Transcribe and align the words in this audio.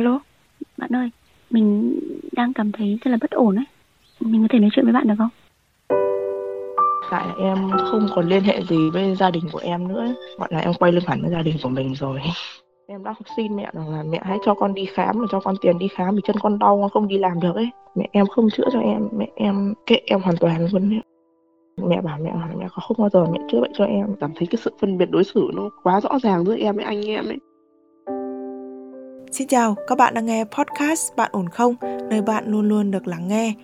Alo, 0.00 0.20
bạn 0.78 0.90
ơi, 0.96 1.10
mình 1.50 1.98
đang 2.32 2.52
cảm 2.52 2.72
thấy 2.72 2.98
rất 3.04 3.10
là 3.10 3.18
bất 3.20 3.30
ổn 3.30 3.56
ấy. 3.56 3.64
Mình 4.20 4.42
có 4.42 4.48
thể 4.50 4.58
nói 4.58 4.70
chuyện 4.72 4.84
với 4.84 4.92
bạn 4.92 5.08
được 5.08 5.14
không? 5.18 5.28
Tại 7.10 7.26
em 7.40 7.70
không 7.90 8.08
còn 8.14 8.28
liên 8.28 8.42
hệ 8.42 8.62
gì 8.62 8.90
với 8.92 9.14
gia 9.14 9.30
đình 9.30 9.44
của 9.52 9.58
em 9.58 9.88
nữa 9.88 10.00
ấy. 10.00 10.14
Gọi 10.38 10.48
là 10.52 10.58
em 10.58 10.72
quay 10.78 10.92
lưng 10.92 11.04
hẳn 11.06 11.22
với 11.22 11.30
gia 11.30 11.42
đình 11.42 11.56
của 11.62 11.68
mình 11.68 11.94
rồi. 11.94 12.20
Em 12.86 13.04
đã 13.04 13.14
xin 13.36 13.56
mẹ 13.56 13.70
rằng 13.72 13.88
là 13.88 14.02
mẹ 14.02 14.20
hãy 14.22 14.38
cho 14.44 14.54
con 14.54 14.74
đi 14.74 14.84
khám 14.84 15.18
và 15.20 15.26
cho 15.30 15.40
con 15.40 15.54
tiền 15.60 15.78
đi 15.78 15.88
khám 15.88 16.14
vì 16.14 16.20
chân 16.24 16.36
con 16.42 16.58
đau 16.58 16.78
con 16.80 16.90
không 16.90 17.08
đi 17.08 17.18
làm 17.18 17.40
được 17.40 17.54
ấy. 17.54 17.70
Mẹ 17.94 18.08
em 18.12 18.26
không 18.26 18.50
chữa 18.50 18.68
cho 18.72 18.80
em, 18.80 19.08
mẹ 19.12 19.26
em 19.34 19.74
kệ 19.86 19.96
em 20.06 20.20
hoàn 20.20 20.36
toàn 20.36 20.66
luôn 20.72 20.94
ấy. 20.94 21.00
Mẹ 21.88 22.00
bảo 22.00 22.18
mẹ 22.22 22.30
bảo 22.30 22.48
mẹ 22.58 22.66
không 22.70 22.96
bao 23.00 23.08
giờ 23.08 23.24
mẹ 23.32 23.38
chữa 23.52 23.60
bệnh 23.60 23.72
cho 23.74 23.84
em. 23.84 24.06
Cảm 24.20 24.32
thấy 24.36 24.46
cái 24.46 24.58
sự 24.64 24.70
phân 24.80 24.98
biệt 24.98 25.10
đối 25.10 25.24
xử 25.24 25.50
nó 25.54 25.70
quá 25.82 26.00
rõ 26.00 26.18
ràng 26.22 26.44
giữa 26.44 26.56
em 26.56 26.76
với 26.76 26.84
anh 26.84 27.06
em 27.06 27.28
ấy. 27.28 27.38
Xin 29.32 29.48
chào, 29.48 29.74
các 29.86 29.98
bạn 29.98 30.14
đang 30.14 30.26
nghe 30.26 30.44
podcast 30.44 31.16
Bạn 31.16 31.30
ổn 31.32 31.48
không? 31.48 31.74
Nơi 32.10 32.22
bạn 32.22 32.44
luôn 32.46 32.68
luôn 32.68 32.90
được 32.90 33.06
lắng 33.06 33.28
nghe. 33.28 33.54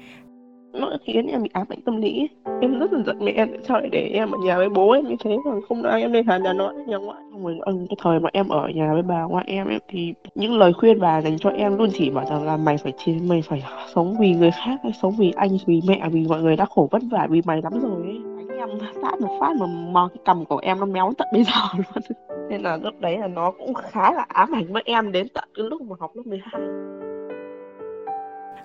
Nó 0.72 0.90
khiến 1.04 1.26
em 1.26 1.42
bị 1.42 1.50
ám 1.52 1.66
ảnh 1.68 1.80
tâm 1.80 2.00
lý. 2.00 2.28
Em 2.60 2.78
rất 2.78 2.92
là 2.92 3.02
giận 3.06 3.16
mẹ 3.20 3.32
em 3.32 3.48
tại 3.50 3.60
sao 3.68 3.80
lại 3.80 3.88
để 3.92 4.10
em 4.12 4.30
ở 4.30 4.38
nhà 4.44 4.56
với 4.56 4.68
bố 4.68 4.90
em 4.90 5.04
như 5.04 5.16
thế 5.24 5.36
mà 5.44 5.52
không 5.68 5.82
ai 5.82 6.02
em 6.02 6.12
lên 6.12 6.26
Hà 6.26 6.38
Hà 6.44 6.52
Nội 6.52 6.74
nhà 6.86 6.96
ngoại. 6.96 7.18
Xong 7.32 7.44
rồi 7.44 7.58
ừ, 7.60 7.72
cái 7.88 7.96
thời 8.02 8.20
mà 8.20 8.30
em 8.32 8.48
ở 8.48 8.68
nhà 8.68 8.92
với 8.92 9.02
bà 9.02 9.22
ngoại 9.22 9.44
em 9.48 9.66
ấy, 9.66 9.78
thì 9.88 10.14
những 10.34 10.58
lời 10.58 10.72
khuyên 10.72 11.00
bà 11.00 11.22
dành 11.22 11.38
cho 11.38 11.50
em 11.50 11.76
luôn 11.76 11.90
chỉ 11.94 12.10
bảo 12.10 12.24
rằng 12.30 12.46
là 12.46 12.56
mày 12.56 12.76
phải 12.76 12.92
chiến 13.04 13.28
mày 13.28 13.42
phải 13.42 13.62
sống 13.94 14.16
vì 14.20 14.34
người 14.34 14.50
khác 14.50 14.80
hay 14.82 14.92
sống 15.02 15.14
vì 15.18 15.32
anh 15.36 15.50
vì 15.66 15.80
mẹ 15.88 16.08
vì 16.12 16.26
mọi 16.28 16.42
người 16.42 16.56
đã 16.56 16.64
khổ 16.64 16.88
vất 16.90 17.02
vả 17.10 17.26
vì 17.30 17.42
mày 17.44 17.62
lắm 17.62 17.72
rồi 17.80 18.02
ấy 18.02 18.20
em 18.58 18.68
phát 19.02 19.20
một 19.20 19.38
phát 19.40 19.56
mà 19.60 19.66
mò 19.66 20.08
cái 20.14 20.22
cầm 20.24 20.44
của 20.44 20.58
em 20.58 20.80
nó 20.80 20.86
méo 20.86 21.12
tận 21.18 21.28
bây 21.32 21.44
giờ 21.44 21.52
luôn 21.76 22.02
nên 22.48 22.62
là 22.62 22.77
lúc 22.77 23.00
đấy 23.00 23.18
là 23.18 23.27
nó 23.27 23.50
cũng 23.50 23.74
khá 23.74 24.12
là 24.12 24.27
ám 24.28 24.54
ảnh 24.54 24.73
với 24.73 24.82
em 24.84 25.12
đến 25.12 25.28
tận 25.34 25.48
cái 25.54 25.64
lúc 25.70 25.82
mà 25.82 25.96
học 26.01 26.10
lớp 26.15 26.23
12 26.26 26.62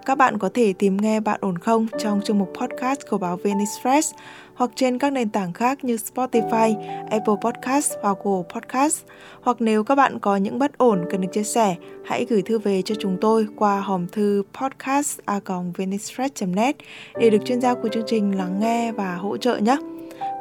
Các 0.05 0.17
bạn 0.17 0.37
có 0.37 0.49
thể 0.53 0.73
tìm 0.73 0.97
nghe 0.97 1.19
Bạn 1.19 1.39
ổn 1.41 1.57
không 1.57 1.87
trong 1.97 2.21
chương 2.21 2.39
mục 2.39 2.53
podcast 2.59 2.99
của 3.09 3.17
báo 3.17 3.37
VN 3.37 3.59
Express 3.59 4.13
hoặc 4.61 4.71
trên 4.75 4.97
các 4.97 5.13
nền 5.13 5.29
tảng 5.29 5.53
khác 5.53 5.83
như 5.83 5.95
Spotify, 5.95 6.75
Apple 7.09 7.33
Podcast 7.41 7.93
và 8.03 8.13
Google 8.23 8.43
Podcast. 8.53 9.03
Hoặc 9.41 9.57
nếu 9.59 9.83
các 9.83 9.95
bạn 9.95 10.19
có 10.19 10.35
những 10.35 10.59
bất 10.59 10.77
ổn 10.77 11.05
cần 11.09 11.21
được 11.21 11.27
chia 11.31 11.43
sẻ, 11.43 11.75
hãy 12.05 12.25
gửi 12.29 12.41
thư 12.41 12.59
về 12.59 12.81
cho 12.81 12.95
chúng 12.99 13.17
tôi 13.21 13.47
qua 13.55 13.79
hòm 13.79 14.07
thư 14.07 14.43
podcast.vnexpress.net 14.61 16.75
để 17.19 17.29
được 17.29 17.45
chuyên 17.45 17.61
gia 17.61 17.73
của 17.73 17.89
chương 17.89 18.05
trình 18.07 18.37
lắng 18.37 18.59
nghe 18.59 18.91
và 18.91 19.15
hỗ 19.15 19.37
trợ 19.37 19.57
nhé. 19.57 19.77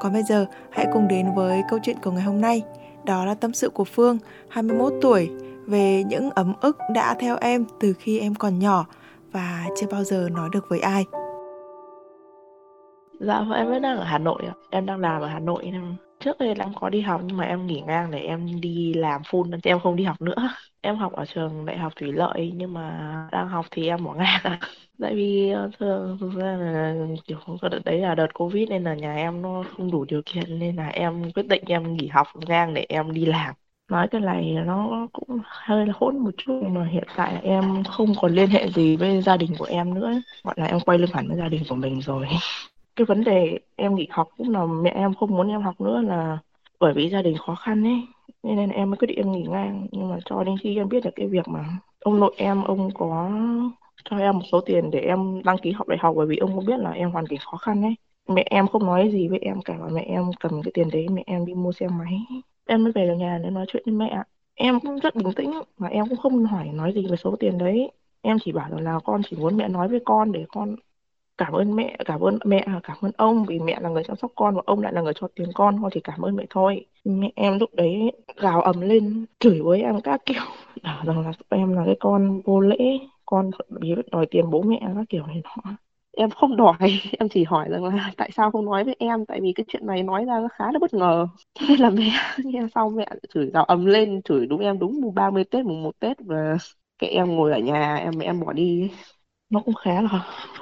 Còn 0.01 0.12
bây 0.12 0.23
giờ, 0.23 0.47
hãy 0.70 0.86
cùng 0.92 1.09
đến 1.09 1.27
với 1.36 1.62
câu 1.70 1.79
chuyện 1.83 1.97
của 2.03 2.11
ngày 2.11 2.23
hôm 2.23 2.41
nay. 2.41 2.62
Đó 3.05 3.25
là 3.25 3.34
tâm 3.34 3.53
sự 3.53 3.70
của 3.70 3.84
Phương, 3.84 4.19
21 4.48 4.93
tuổi, 5.03 5.31
về 5.67 6.05
những 6.05 6.31
ấm 6.31 6.53
ức 6.61 6.77
đã 6.95 7.15
theo 7.20 7.37
em 7.41 7.65
từ 7.81 7.92
khi 7.98 8.19
em 8.19 8.34
còn 8.34 8.59
nhỏ 8.59 8.87
và 9.33 9.67
chưa 9.77 9.87
bao 9.91 10.05
giờ 10.05 10.29
nói 10.33 10.48
được 10.53 10.69
với 10.69 10.81
ai. 10.81 11.05
Dạ 13.20 13.45
em 13.57 13.70
vẫn 13.70 13.83
đang 13.83 13.97
ở 13.97 14.05
Hà 14.05 14.19
Nội 14.19 14.42
ạ. 14.47 14.55
Em 14.70 14.87
đang 14.87 15.01
làm 15.01 15.23
ở 15.23 15.29
Hà 15.29 15.39
Nội 15.39 15.65
em. 15.65 15.97
Trước 16.21 16.39
đây 16.39 16.55
em 16.59 16.73
có 16.75 16.89
đi 16.89 17.01
học 17.01 17.21
nhưng 17.25 17.37
mà 17.37 17.45
em 17.45 17.67
nghỉ 17.67 17.81
ngang 17.87 18.11
để 18.11 18.19
em 18.19 18.61
đi 18.61 18.95
làm 18.95 19.23
full 19.23 19.49
nên 19.51 19.61
em 19.65 19.81
không 19.81 19.97
đi 19.97 20.05
học 20.05 20.21
nữa. 20.21 20.35
Em 20.83 20.97
học 20.97 21.13
ở 21.13 21.25
trường 21.27 21.67
Đại 21.67 21.79
học 21.79 21.93
Thủy 21.97 22.13
Lợi 22.13 22.53
nhưng 22.55 22.75
mà 22.75 23.29
đang 23.33 23.49
học 23.49 23.67
thì 23.71 23.89
em 23.89 24.05
bỏ 24.05 24.15
ngang. 24.15 24.41
Tại 25.01 25.15
vì 25.15 25.53
thường 25.79 26.19
thực 26.21 26.31
ra 26.37 26.57
là, 26.57 26.95
kiểu 27.27 27.39
cái 27.63 27.71
đợt 27.71 27.79
đấy 27.85 27.98
là 28.01 28.15
đợt 28.15 28.27
Covid 28.35 28.69
nên 28.71 28.85
là 28.85 28.95
nhà 28.95 29.15
em 29.15 29.43
nó 29.43 29.65
không 29.77 29.91
đủ 29.91 30.05
điều 30.05 30.23
kiện 30.27 30.59
nên 30.59 30.77
là 30.77 30.89
em 30.89 31.33
quyết 31.33 31.47
định 31.48 31.63
em 31.67 31.97
nghỉ 31.97 32.07
học 32.09 32.27
ngang 32.48 32.75
để 32.75 32.87
em 32.89 33.13
đi 33.13 33.27
làm. 33.27 33.55
Nói 33.91 34.09
cái 34.11 34.21
này 34.21 34.57
nó 34.67 35.09
cũng 35.13 35.39
hơi 35.45 35.87
là 35.87 35.93
hỗn 35.97 36.19
một 36.19 36.31
chút 36.37 36.61
nhưng 36.63 36.75
mà 36.75 36.85
hiện 36.93 37.05
tại 37.17 37.35
là 37.35 37.41
em 37.41 37.85
không 37.85 38.15
còn 38.21 38.33
liên 38.35 38.48
hệ 38.51 38.69
gì 38.71 38.97
với 38.97 39.23
gia 39.23 39.37
đình 39.37 39.51
của 39.59 39.65
em 39.65 39.95
nữa. 39.95 40.13
Gọi 40.45 40.55
là 40.59 40.67
em 40.67 40.80
quay 40.80 40.98
lưng 40.98 41.11
hẳn 41.14 41.29
với 41.29 41.36
gia 41.36 41.48
đình 41.48 41.63
của 41.69 41.75
mình 41.75 42.01
rồi 42.01 42.27
cái 42.96 43.05
vấn 43.05 43.24
đề 43.24 43.58
em 43.77 43.95
nghỉ 43.95 44.06
học 44.11 44.28
cũng 44.36 44.51
là 44.51 44.67
mẹ 44.67 44.90
em 44.90 45.14
không 45.14 45.30
muốn 45.30 45.48
em 45.48 45.62
học 45.62 45.80
nữa 45.80 46.02
là 46.02 46.39
bởi 46.80 46.92
vì 46.95 47.08
gia 47.11 47.23
đình 47.23 47.36
khó 47.39 47.55
khăn 47.55 47.84
ấy. 47.84 48.06
Nên, 48.42 48.56
nên 48.56 48.70
em 48.70 48.90
mới 48.90 48.96
quyết 48.96 49.06
định 49.06 49.18
em 49.18 49.33
nghỉ 49.33 49.42
ngang. 49.42 49.86
Nhưng 49.92 50.08
mà 50.11 50.18
cho 50.24 50.45
đến 50.45 50.56
khi 50.62 50.77
em 50.77 50.89
biết 50.89 51.05
được 51.05 51.11
cái 51.17 51.27
việc 51.27 51.48
mà 51.48 51.64
ông 52.00 52.20
nội 52.20 52.34
em 52.36 52.62
ông 52.64 52.90
có 52.95 53.30
cho 54.05 54.17
em 54.18 54.34
một 54.34 54.45
số 54.52 54.61
tiền 54.61 54.90
để 54.90 55.00
em 55.00 55.42
đăng 55.45 55.58
ký 55.58 55.73
học 55.73 55.89
đại 55.89 55.98
học 55.98 56.14
bởi 56.17 56.27
vì 56.27 56.36
ông 56.36 56.55
cũng 56.56 56.67
biết 56.67 56.79
là 56.79 56.90
em 56.90 57.11
hoàn 57.11 57.27
cảnh 57.27 57.39
khó 57.42 57.56
khăn 57.56 57.83
ấy. 57.83 57.95
Mẹ 58.29 58.45
em 58.50 58.68
không 58.68 58.86
nói 58.86 59.11
gì 59.12 59.29
với 59.29 59.39
em 59.39 59.62
cả. 59.62 59.74
Mà 59.80 59.89
mẹ 59.92 60.02
em 60.02 60.24
cầm 60.40 60.62
cái 60.62 60.70
tiền 60.74 60.90
đấy 60.92 61.08
mẹ 61.08 61.23
em 61.27 61.46
đi 61.46 61.55
mua 61.55 61.73
xe 61.73 61.89
máy. 61.89 62.20
Em 62.67 62.84
mới 62.84 62.92
về 62.92 63.06
được 63.06 63.14
nhà 63.14 63.39
để 63.42 63.50
nói 63.50 63.67
chuyện 63.68 63.83
với 63.86 63.95
mẹ. 63.95 64.23
Em 64.55 64.80
cũng 64.80 64.98
rất 64.98 65.14
bình 65.14 65.33
tĩnh 65.36 65.52
mà 65.79 65.89
em 65.89 66.08
cũng 66.08 66.18
không 66.18 66.45
hỏi 66.45 66.68
nói 66.73 66.92
gì 66.95 67.06
về 67.11 67.17
số 67.17 67.36
tiền 67.40 67.58
đấy. 67.58 67.90
Em 68.23 68.36
chỉ 68.45 68.52
bảo 68.52 68.70
là, 68.70 68.80
là 68.80 68.98
con 69.05 69.23
chỉ 69.30 69.36
muốn 69.36 69.56
mẹ 69.56 69.68
nói 69.68 69.89
với 69.89 70.00
con 70.05 70.33
để 70.33 70.45
con 70.48 70.77
cảm 71.40 71.52
ơn 71.52 71.77
mẹ, 71.77 71.96
cảm 72.06 72.20
ơn 72.20 72.39
mẹ 72.45 72.58
à, 72.58 72.80
cảm 72.83 72.96
ơn 73.02 73.12
ông 73.17 73.45
vì 73.45 73.58
mẹ 73.58 73.80
là 73.80 73.89
người 73.89 74.05
chăm 74.05 74.17
sóc 74.17 74.33
con 74.36 74.55
và 74.56 74.62
ông 74.67 74.80
lại 74.83 74.92
là 74.92 75.01
người 75.02 75.12
cho 75.17 75.28
tiền 75.34 75.48
con 75.55 75.83
con 75.83 75.90
chỉ 75.95 76.01
cảm 76.05 76.20
ơn 76.23 76.36
mẹ 76.36 76.45
thôi. 76.51 76.86
Mẹ 77.05 77.33
em 77.36 77.58
lúc 77.58 77.70
đấy 77.74 78.12
gào 78.36 78.62
ầm 78.62 78.80
lên, 78.80 79.27
chửi 79.40 79.61
với 79.62 79.83
em 79.83 80.00
các 80.00 80.20
kiểu. 80.27 80.42
Bảo 80.83 81.05
rằng 81.06 81.20
là 81.27 81.33
em 81.48 81.73
là 81.74 81.83
cái 81.86 81.96
con 82.00 82.40
vô 82.45 82.61
lễ, 82.61 82.77
con 83.27 83.50
bị 83.80 83.95
đòi 84.12 84.27
tiền 84.30 84.50
bố 84.50 84.62
mẹ 84.62 84.80
các 84.96 85.05
kiểu 85.08 85.27
này 85.27 85.42
nọ. 85.45 85.73
Em 86.17 86.30
không 86.30 86.56
đòi, 86.56 86.77
em 87.18 87.29
chỉ 87.29 87.45
hỏi 87.45 87.68
rằng 87.70 87.84
là 87.84 88.12
tại 88.17 88.30
sao 88.36 88.50
không 88.50 88.64
nói 88.64 88.84
với 88.84 88.96
em? 88.98 89.27
Tại 89.27 89.40
vì 89.42 89.52
cái 89.56 89.64
chuyện 89.68 89.86
này 89.86 90.02
nói 90.02 90.24
ra 90.24 90.40
nó 90.40 90.48
khá 90.58 90.64
là 90.73 90.79
bất 90.80 90.95
ngờ. 90.95 91.27
Nên 91.68 91.80
là 91.80 91.90
mẹ 91.90 92.12
nghe 92.45 92.61
sau 92.74 92.90
mẹ 92.90 93.06
chửi 93.34 93.50
gào 93.55 93.64
ầm 93.64 93.86
lên, 93.86 94.23
chửi 94.23 94.46
đúng 94.46 94.61
em 94.61 94.79
đúng 94.79 95.00
mùng 95.00 95.14
30 95.14 95.45
Tết, 95.45 95.64
mùng 95.67 95.83
một 95.83 96.00
Tết 96.00 96.17
và 96.27 96.56
cái 96.98 97.11
em 97.11 97.36
ngồi 97.36 97.52
ở 97.52 97.58
nhà, 97.58 97.96
em, 97.96 98.12
mẹ 98.18 98.24
em 98.27 98.40
bỏ 98.40 98.52
đi 98.52 98.90
nó 99.50 99.61
cũng 99.64 99.74
khá 99.74 100.02
là 100.02 100.08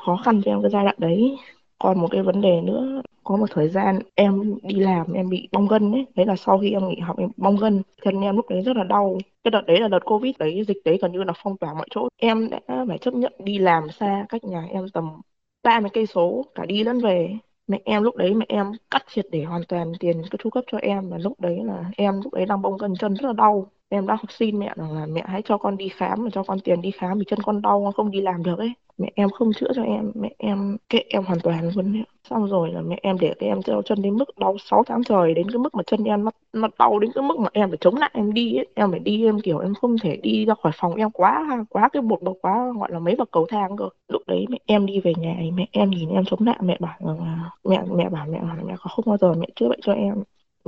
khó 0.06 0.16
khăn 0.24 0.42
cho 0.44 0.50
em 0.52 0.62
cái 0.62 0.70
giai 0.70 0.84
đoạn 0.84 0.96
đấy. 0.98 1.36
Còn 1.78 2.00
một 2.00 2.08
cái 2.10 2.22
vấn 2.22 2.40
đề 2.40 2.60
nữa, 2.60 3.02
có 3.24 3.36
một 3.36 3.46
thời 3.50 3.68
gian 3.68 3.98
em 4.14 4.58
đi 4.62 4.74
làm 4.74 5.12
em 5.12 5.28
bị 5.30 5.48
bong 5.52 5.68
gân 5.68 5.92
ấy. 5.92 6.06
Đấy 6.14 6.26
là 6.26 6.36
sau 6.36 6.58
khi 6.58 6.70
em 6.70 6.88
nghỉ 6.88 7.00
học 7.00 7.18
em 7.18 7.30
bong 7.36 7.56
gân 7.56 7.82
chân 8.04 8.20
em 8.20 8.36
lúc 8.36 8.48
đấy 8.48 8.62
rất 8.62 8.76
là 8.76 8.84
đau. 8.84 9.18
Cái 9.44 9.50
đợt 9.50 9.62
đấy 9.66 9.80
là 9.80 9.88
đợt 9.88 10.04
covid 10.04 10.34
đấy, 10.38 10.64
dịch 10.68 10.78
đấy 10.84 10.98
gần 11.02 11.12
như 11.12 11.22
là 11.24 11.32
phong 11.42 11.56
tỏa 11.58 11.74
mọi 11.74 11.86
chỗ. 11.90 12.08
Em 12.16 12.50
đã 12.50 12.84
phải 12.88 12.98
chấp 12.98 13.14
nhận 13.14 13.32
đi 13.38 13.58
làm 13.58 13.90
xa 13.90 14.26
cách 14.28 14.44
nhà 14.44 14.66
em 14.70 14.86
tầm 14.92 15.20
ba 15.62 15.80
mươi 15.80 15.90
cây 15.92 16.06
số, 16.06 16.44
cả 16.54 16.64
đi 16.66 16.84
lẫn 16.84 17.00
về. 17.00 17.36
Mẹ 17.66 17.80
em 17.84 18.02
lúc 18.02 18.16
đấy, 18.16 18.34
mẹ 18.34 18.46
em 18.48 18.72
cắt 18.90 19.02
triệt 19.08 19.26
để 19.30 19.44
hoàn 19.44 19.62
toàn 19.68 19.92
tiền 20.00 20.22
cái 20.30 20.38
chu 20.42 20.50
cấp 20.50 20.64
cho 20.66 20.78
em. 20.78 21.10
Và 21.10 21.18
lúc 21.18 21.40
đấy 21.40 21.58
là 21.64 21.84
em 21.96 22.20
lúc 22.24 22.34
đấy 22.34 22.46
đang 22.46 22.62
bong 22.62 22.76
gân 22.76 22.94
chân 23.00 23.14
rất 23.14 23.26
là 23.26 23.32
đau 23.32 23.70
em 23.88 24.06
đã 24.06 24.14
học 24.14 24.32
xin 24.32 24.58
mẹ 24.58 24.72
rằng 24.76 24.92
là 24.92 25.06
mẹ 25.06 25.22
hãy 25.26 25.42
cho 25.44 25.58
con 25.58 25.76
đi 25.76 25.88
khám 25.88 26.24
và 26.24 26.30
cho 26.32 26.42
con 26.42 26.58
tiền 26.64 26.80
đi 26.82 26.90
khám 26.90 27.18
vì 27.18 27.24
chân 27.28 27.38
con 27.44 27.62
đau, 27.62 27.82
con 27.84 27.92
không 27.92 28.10
đi 28.10 28.20
làm 28.20 28.42
được 28.42 28.58
ấy 28.58 28.72
mẹ 28.98 29.10
em 29.14 29.28
không 29.30 29.50
chữa 29.56 29.66
cho 29.74 29.82
em, 29.82 30.12
mẹ 30.14 30.34
em 30.38 30.76
kệ 30.88 30.98
em 31.08 31.24
hoàn 31.24 31.40
toàn 31.40 31.70
luôn 31.74 31.96
ấy. 31.96 32.04
xong 32.30 32.46
rồi 32.46 32.72
là 32.72 32.80
mẹ 32.80 32.98
em 33.02 33.16
để 33.20 33.34
cái 33.38 33.48
em 33.48 33.62
cho 33.62 33.82
chân 33.84 34.02
đến 34.02 34.16
mức 34.16 34.38
đau 34.38 34.56
6 34.60 34.82
tháng 34.86 35.04
trời, 35.04 35.34
đến 35.34 35.50
cái 35.50 35.58
mức 35.58 35.74
mà 35.74 35.82
chân 35.86 36.04
em 36.04 36.24
nó 36.24 36.30
nó 36.52 36.68
đau 36.78 36.98
đến 36.98 37.10
cái 37.14 37.22
mức 37.24 37.38
mà 37.38 37.48
em 37.52 37.68
phải 37.70 37.78
chống 37.80 37.96
lại 37.96 38.10
em 38.14 38.32
đi 38.34 38.56
ấy. 38.56 38.66
em 38.74 38.90
phải 38.90 39.00
đi, 39.00 39.24
em 39.24 39.40
kiểu 39.40 39.58
em 39.58 39.74
không 39.74 39.96
thể 40.02 40.16
đi 40.16 40.44
ra 40.44 40.54
khỏi 40.62 40.72
phòng 40.76 40.94
em 40.94 41.10
quá 41.10 41.46
quá 41.70 41.88
cái 41.92 42.02
bột 42.02 42.22
bọc 42.22 42.36
quá 42.42 42.72
gọi 42.80 42.92
là 42.92 42.98
mấy 42.98 43.14
bậc 43.16 43.30
cầu 43.32 43.46
thang 43.48 43.76
cơ 43.76 43.88
lúc 44.08 44.22
đấy 44.26 44.46
mẹ 44.48 44.58
em 44.66 44.86
đi 44.86 45.00
về 45.00 45.12
nhà 45.18 45.34
mẹ 45.54 45.66
em 45.72 45.90
nhìn 45.90 46.08
em 46.08 46.24
chống 46.24 46.40
lại, 46.46 46.58
mẹ 46.62 46.76
bảo 46.80 46.96
là, 47.00 47.50
mẹ 47.64 47.82
mẹ 47.96 48.08
bảo 48.08 48.26
mẹ 48.30 48.38
bảo 48.40 48.56
mẹ 48.66 48.74
không 48.78 49.04
bao 49.08 49.16
giờ 49.16 49.34
mẹ 49.34 49.46
chữa 49.56 49.68
bệnh 49.68 49.80
cho 49.82 49.92
em 49.92 50.14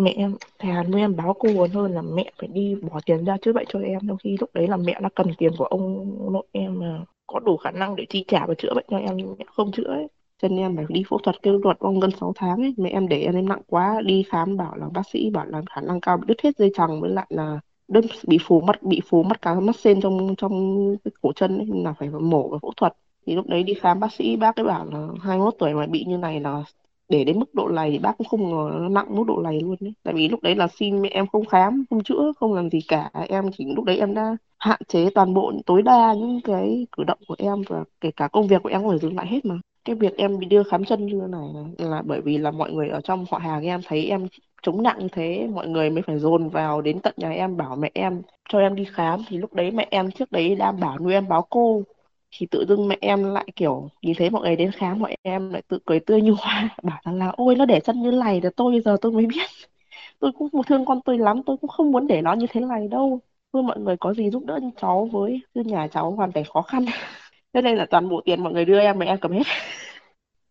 mẹ 0.01 0.13
em 0.17 0.37
thà 0.59 0.83
nuôi 0.83 1.01
em 1.01 1.17
báo 1.17 1.35
cô 1.39 1.49
muốn 1.53 1.71
hơn 1.71 1.93
là 1.93 2.03
mẹ 2.03 2.33
phải 2.39 2.49
đi 2.49 2.75
bỏ 2.75 3.01
tiền 3.07 3.25
ra 3.25 3.37
chữa 3.43 3.53
bệnh 3.53 3.67
cho 3.69 3.79
em. 3.81 3.99
Trong 4.09 4.17
khi 4.25 4.37
lúc 4.41 4.51
đấy 4.55 4.69
là 4.69 4.77
mẹ 4.77 5.01
đã 5.03 5.09
cần 5.15 5.27
tiền 5.39 5.53
của 5.59 5.65
ông 5.65 6.17
nội 6.33 6.47
em 6.53 6.79
mà 6.81 7.05
có 7.27 7.41
đủ 7.41 7.57
khả 7.57 7.71
năng 7.71 7.97
để 7.97 8.07
chi 8.09 8.25
trả 8.29 8.47
và 8.47 8.55
chữa 8.59 8.75
bệnh 8.75 8.85
cho 8.91 8.97
em 8.97 9.17
nhưng 9.17 9.35
mẹ 9.39 9.45
không 9.57 9.73
chữa 9.73 9.85
ấy. 9.85 10.07
Chân 10.43 10.57
em 10.57 10.77
phải 10.77 10.85
đi 10.89 11.03
phẫu 11.09 11.19
thuật 11.19 11.43
kêu 11.43 11.61
luật 11.63 11.79
ông 11.79 12.01
gần 12.01 12.11
6 12.21 12.33
tháng 12.37 12.57
ấy. 12.63 12.75
Mẹ 12.77 12.91
em 12.91 13.09
để 13.09 13.23
em 13.23 13.49
nặng 13.49 13.63
quá 13.67 14.01
đi 14.05 14.23
khám 14.29 14.57
bảo 14.57 14.77
là 14.77 14.89
bác 14.95 15.03
sĩ 15.13 15.31
bảo 15.31 15.47
là 15.47 15.63
khả 15.71 15.81
năng 15.81 16.01
cao 16.01 16.17
bị 16.17 16.25
đứt 16.29 16.41
hết 16.43 16.59
dây 16.59 16.71
chằng 16.75 17.01
với 17.01 17.11
lại 17.11 17.27
là 17.29 17.61
đứt 17.89 18.05
bị 18.27 18.39
phù 18.43 18.61
mắt 18.61 18.83
bị 18.83 19.01
phù 19.09 19.23
mắt 19.23 19.43
cá 19.43 19.61
mắt 19.61 19.77
sen 19.77 20.01
trong 20.01 20.35
trong 20.39 20.77
cái 21.05 21.13
cổ 21.23 21.33
chân 21.37 21.59
ấy, 21.59 21.67
là 21.85 21.93
phải 21.93 22.09
mổ 22.11 22.49
và 22.49 22.59
phẫu 22.63 22.73
thuật. 22.77 22.93
Thì 23.27 23.35
lúc 23.35 23.47
đấy 23.47 23.63
đi 23.63 23.75
khám 23.75 24.01
bác 24.01 24.13
sĩ 24.13 24.37
bác 24.37 24.57
ấy 24.57 24.67
bảo 24.67 24.87
là 24.87 25.09
21 25.21 25.55
tuổi 25.59 25.75
mà 25.75 25.87
bị 25.87 26.05
như 26.05 26.17
này 26.17 26.41
là 26.41 26.65
để 27.11 27.25
đến 27.25 27.39
mức 27.39 27.55
độ 27.55 27.69
này 27.69 27.91
thì 27.91 27.99
bác 27.99 28.19
cũng 28.19 28.27
không 28.29 28.51
ngờ 28.51 28.71
nó 28.81 28.89
nặng 28.89 29.07
mức 29.17 29.25
độ 29.27 29.41
này 29.43 29.61
luôn 29.61 29.77
đấy. 29.81 29.93
Tại 30.03 30.15
vì 30.15 30.29
lúc 30.29 30.43
đấy 30.43 30.55
là 30.55 30.69
xin 30.69 31.03
mẹ 31.03 31.09
em 31.09 31.27
không 31.27 31.47
khám, 31.47 31.85
không 31.91 32.03
chữa, 32.03 32.33
không 32.41 32.55
làm 32.55 32.71
gì 32.71 32.81
cả. 32.89 33.11
Em 33.29 33.45
chỉ 33.59 33.65
lúc 33.75 33.85
đấy 33.85 33.99
em 33.99 34.15
đã 34.15 34.37
hạn 34.59 34.81
chế 34.89 35.11
toàn 35.15 35.35
bộ 35.35 35.53
tối 35.67 35.83
đa 35.83 36.15
những 36.15 36.41
cái 36.45 36.87
cử 36.93 37.05
động 37.05 37.19
của 37.29 37.35
em 37.39 37.63
và 37.69 37.85
kể 38.01 38.11
cả 38.17 38.29
công 38.29 38.47
việc 38.47 38.63
của 38.63 38.69
em 38.69 38.81
cũng 38.81 38.91
phải 38.91 38.99
dừng 38.99 39.17
lại 39.17 39.27
hết 39.27 39.45
mà. 39.45 39.55
Cái 39.85 39.97
việc 39.97 40.17
em 40.17 40.39
bị 40.39 40.47
đưa 40.47 40.63
khám 40.63 40.85
chân 40.85 41.07
như 41.07 41.21
thế 41.21 41.27
này 41.29 41.49
là 41.79 42.03
bởi 42.07 42.21
vì 42.21 42.39
là 42.39 42.51
mọi 42.51 42.73
người 42.73 42.89
ở 42.89 43.01
trong 43.01 43.25
họ 43.31 43.39
hàng 43.39 43.67
em 43.67 43.81
thấy 43.87 44.05
em 44.05 44.27
chống 44.63 44.83
nặng 44.83 44.97
như 44.99 45.09
thế, 45.13 45.49
mọi 45.55 45.69
người 45.69 45.91
mới 45.91 46.03
phải 46.03 46.19
dồn 46.19 46.49
vào 46.49 46.81
đến 46.81 47.01
tận 47.01 47.15
nhà 47.17 47.31
em 47.31 47.57
bảo 47.57 47.77
mẹ 47.77 47.91
em 47.95 48.23
cho 48.49 48.59
em 48.59 48.75
đi 48.75 48.85
khám. 48.93 49.21
Thì 49.29 49.39
lúc 49.39 49.55
đấy 49.55 49.71
mẹ 49.71 49.87
em 49.91 50.11
trước 50.11 50.33
đấy 50.33 50.55
đang 50.55 50.81
bảo 50.81 50.99
nuôi 50.99 51.13
em 51.13 51.29
báo 51.29 51.47
cô 51.51 51.83
thì 52.33 52.47
tự 52.51 52.65
dưng 52.69 52.89
mẹ 52.89 52.97
em 53.01 53.25
lại, 53.25 53.49
kiểu, 53.57 53.89
nhìn 54.03 54.15
thấy 54.19 54.31
mọi 54.31 54.43
người 54.43 54.57
đến 54.57 54.73
khám, 54.73 54.99
mọi 54.99 55.17
em 55.23 55.51
lại 55.51 55.63
tự 55.69 55.79
cười 55.87 56.01
tươi 56.01 56.23
như 56.23 56.35
hoa, 56.39 56.69
bảo 56.83 57.01
rằng 57.05 57.19
là, 57.19 57.29
ôi, 57.37 57.55
nó 57.57 57.65
để 57.67 57.81
chân 57.81 58.03
như 58.03 58.11
này 58.11 58.41
là 58.41 58.51
tôi 58.57 58.73
bây 58.73 58.81
giờ 58.81 58.97
tôi 59.01 59.13
mới 59.13 59.27
biết. 59.27 59.43
Tôi 60.21 60.33
cũng 60.39 60.49
thương 60.67 60.85
con 60.85 61.01
tôi 61.05 61.19
lắm, 61.19 61.43
tôi 61.47 61.57
cũng 61.57 61.71
không 61.71 61.93
muốn 61.93 62.07
để 62.07 62.23
nó 62.23 62.33
như 62.35 62.47
thế 62.51 62.61
này 62.61 62.89
đâu. 62.89 63.21
Thôi 63.53 63.63
mọi 63.63 63.81
người 63.81 63.97
có 64.01 64.15
gì 64.15 64.31
giúp 64.31 64.45
đỡ 64.47 64.61
cháu 64.81 65.09
với 65.13 65.41
chứ 65.55 65.63
nhà 65.65 65.89
cháu 65.89 66.11
hoàn 66.13 66.33
cảnh 66.33 66.45
khó 66.55 66.63
khăn. 66.63 66.85
Thế 67.55 67.63
nên 67.63 67.77
là 67.77 67.87
toàn 67.91 68.09
bộ 68.09 68.21
tiền 68.25 68.45
mọi 68.45 68.53
người 68.53 68.65
đưa 68.65 68.81
em 68.81 68.99
mà 68.99 69.07
em 69.07 69.19
cầm 69.21 69.33
hết. 69.33 69.43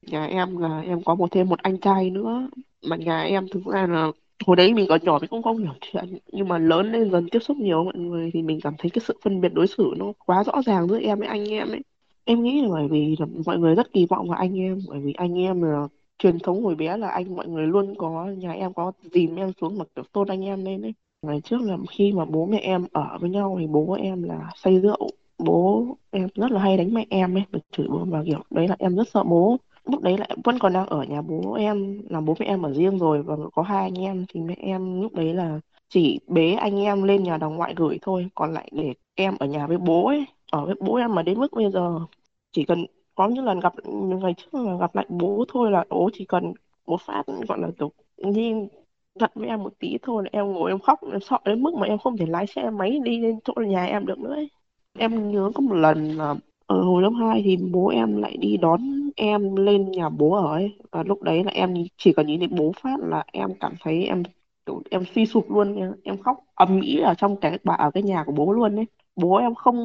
Nhà 0.01 0.25
em 0.25 0.57
là, 0.57 0.81
em 0.81 1.03
có 1.03 1.15
một 1.15 1.31
thêm 1.31 1.49
một 1.49 1.59
anh 1.59 1.77
trai 1.77 2.09
nữa. 2.09 2.47
Mà 2.89 2.95
nhà 2.95 3.21
em 3.21 3.47
thực 3.51 3.65
ra 3.65 3.87
là 3.87 4.11
hồi 4.47 4.55
đấy 4.55 4.73
mình 4.73 4.85
còn 4.89 5.01
nhỏ 5.03 5.17
mình 5.21 5.29
cũng 5.29 5.43
không 5.43 5.57
hiểu 5.57 5.73
chuyện 5.81 6.05
nhưng 6.31 6.47
mà 6.47 6.57
lớn 6.57 6.91
lên 6.91 7.11
dần 7.11 7.27
tiếp 7.31 7.39
xúc 7.39 7.57
nhiều, 7.57 7.83
mọi 7.83 7.93
người 7.97 8.31
thì 8.33 8.41
mình 8.41 8.59
cảm 8.63 8.73
thấy 8.77 8.89
cái 8.91 9.01
sự 9.07 9.17
phân 9.23 9.41
biệt 9.41 9.49
đối 9.53 9.67
xử 9.67 9.93
nó 9.97 10.13
quá 10.25 10.43
rõ 10.43 10.61
ràng 10.65 10.87
giữa 10.87 10.99
em 10.99 11.19
với 11.19 11.27
anh 11.27 11.45
em 11.49 11.67
ấy. 11.71 11.81
Em 12.25 12.43
nghĩ 12.43 12.61
là 12.61 12.67
bởi 12.71 12.87
vì 12.87 13.15
là 13.19 13.25
mọi 13.45 13.57
người 13.59 13.75
rất 13.75 13.93
kỳ 13.93 14.05
vọng 14.09 14.29
vào 14.29 14.39
anh 14.39 14.59
em, 14.59 14.79
bởi 14.89 14.99
vì 14.99 15.13
anh 15.13 15.33
em 15.39 15.61
là 15.61 15.87
truyền 16.17 16.39
thống 16.39 16.63
hồi 16.63 16.75
bé 16.75 16.97
là 16.97 17.09
anh 17.09 17.35
mọi 17.35 17.47
người 17.47 17.67
luôn 17.67 17.95
có, 17.97 18.25
nhà 18.37 18.51
em 18.51 18.73
có 18.73 18.91
dìm 19.13 19.35
em 19.35 19.51
xuống 19.61 19.77
mà, 19.77 19.85
kiểu, 19.95 20.03
tôn 20.11 20.27
anh 20.27 20.45
em 20.45 20.65
lên 20.65 20.81
ấy. 20.81 20.93
Ngày 21.21 21.41
trước 21.43 21.61
là 21.61 21.77
khi 21.91 22.13
mà 22.13 22.25
bố 22.25 22.45
mẹ 22.45 22.59
em 22.59 22.85
ở 22.91 23.17
với 23.21 23.29
nhau 23.29 23.57
thì 23.59 23.67
bố 23.67 23.93
em 23.93 24.23
là 24.23 24.51
say 24.55 24.79
rượu, 24.79 25.09
bố 25.37 25.85
em 26.11 26.27
rất 26.35 26.51
là 26.51 26.59
hay 26.61 26.77
đánh 26.77 26.93
mẹ 26.93 27.05
em 27.09 27.37
ấy, 27.37 27.43
mà 27.51 27.59
chửi 27.71 27.87
bố 27.89 28.05
và 28.05 28.23
kiểu, 28.25 28.43
đấy 28.49 28.67
là 28.67 28.75
em 28.79 28.95
rất 28.95 29.07
sợ 29.13 29.23
bố 29.23 29.57
lúc 29.91 30.01
đấy 30.01 30.17
lại 30.17 30.29
vẫn 30.43 30.59
còn 30.59 30.73
đang 30.73 30.85
ở 30.87 31.03
nhà 31.03 31.21
bố 31.21 31.53
em, 31.53 32.01
là 32.09 32.21
bố 32.21 32.35
mẹ 32.39 32.45
em 32.45 32.61
ở 32.61 32.73
riêng 32.73 32.97
rồi 32.99 33.23
và 33.23 33.35
có 33.53 33.61
hai 33.61 33.81
anh 33.83 33.99
em 33.99 34.25
thì 34.29 34.39
mẹ 34.41 34.55
em 34.57 35.01
lúc 35.01 35.13
đấy 35.13 35.33
là 35.33 35.59
chỉ 35.89 36.19
bế 36.27 36.53
anh 36.53 36.79
em 36.79 37.03
lên 37.03 37.23
nhà 37.23 37.37
đồng 37.37 37.55
ngoại 37.55 37.73
gửi 37.77 37.99
thôi 38.01 38.27
còn 38.35 38.53
lại 38.53 38.69
để 38.71 38.93
em 39.15 39.35
ở 39.39 39.45
nhà 39.47 39.67
với 39.67 39.77
bố 39.77 40.07
ấy, 40.07 40.25
ở 40.51 40.65
với 40.65 40.75
bố 40.79 40.95
em 40.95 41.15
mà 41.15 41.23
đến 41.23 41.39
mức 41.39 41.53
bây 41.53 41.71
giờ, 41.71 41.99
chỉ 42.51 42.63
cần 42.65 42.85
có 43.15 43.27
những 43.27 43.45
lần 43.45 43.59
gặp 43.59 43.73
ngày 43.85 44.33
trước 44.37 44.53
là 44.53 44.77
gặp 44.79 44.95
lại 44.95 45.05
bố 45.09 45.45
thôi 45.47 45.71
là, 45.71 45.85
bố 45.89 46.09
chỉ 46.13 46.25
cần 46.25 46.53
một 46.87 47.01
phát, 47.01 47.23
gọi 47.47 47.59
là, 47.59 47.67
kiểu 47.79 47.91
như 48.17 48.67
giận 49.19 49.31
với 49.35 49.47
em 49.49 49.63
một 49.63 49.73
tí 49.79 49.97
thôi 50.01 50.23
là 50.23 50.29
em 50.33 50.53
ngồi 50.53 50.71
em 50.71 50.79
khóc, 50.79 50.99
em 51.11 51.21
sợ 51.21 51.37
đến 51.45 51.63
mức 51.63 51.73
mà 51.75 51.87
em 51.87 51.97
không 51.97 52.17
thể 52.17 52.25
lái 52.25 52.47
xe 52.47 52.69
máy 52.69 52.99
đi 53.03 53.19
lên 53.19 53.39
chỗ 53.43 53.53
nhà 53.67 53.85
em 53.85 54.05
được 54.05 54.19
nữa 54.19 54.33
ấy. 54.33 54.49
em 54.99 55.31
nhớ 55.31 55.51
có 55.55 55.61
một 55.61 55.75
lần 55.75 56.11
là 56.17 56.35
ở 56.65 56.81
hồi 56.83 57.01
lớp 57.01 57.11
2 57.19 57.41
thì 57.45 57.57
bố 57.71 57.87
em 57.87 58.17
lại 58.17 58.37
đi 58.37 58.57
đón 58.57 58.79
em 59.19 59.55
lên 59.55 59.91
nhà 59.91 60.09
bố 60.09 60.33
ở 60.33 60.47
ấy 60.55 60.77
và 60.91 61.03
lúc 61.03 61.21
đấy 61.21 61.43
là 61.43 61.51
em 61.51 61.73
chỉ 61.97 62.13
cần 62.13 62.27
nhìn 62.27 62.39
thấy 62.39 62.47
bố 62.47 62.71
phát 62.83 62.97
là 63.01 63.23
em 63.33 63.49
cảm 63.59 63.73
thấy 63.81 64.03
em 64.05 64.23
kiểu 64.65 64.81
em 64.91 65.03
suy 65.15 65.25
sụp 65.25 65.51
luôn 65.51 65.75
em, 65.75 65.91
em 66.03 66.21
khóc 66.21 66.37
ầm 66.55 66.81
ĩ 66.81 66.99
ở 66.99 67.13
trong 67.17 67.37
cái 67.41 67.59
bà 67.63 67.73
ở 67.75 67.91
cái 67.93 68.03
nhà 68.03 68.23
của 68.25 68.31
bố 68.31 68.53
luôn 68.53 68.75
ấy. 68.75 68.85
Bố 69.15 69.35
em 69.35 69.55
không 69.55 69.77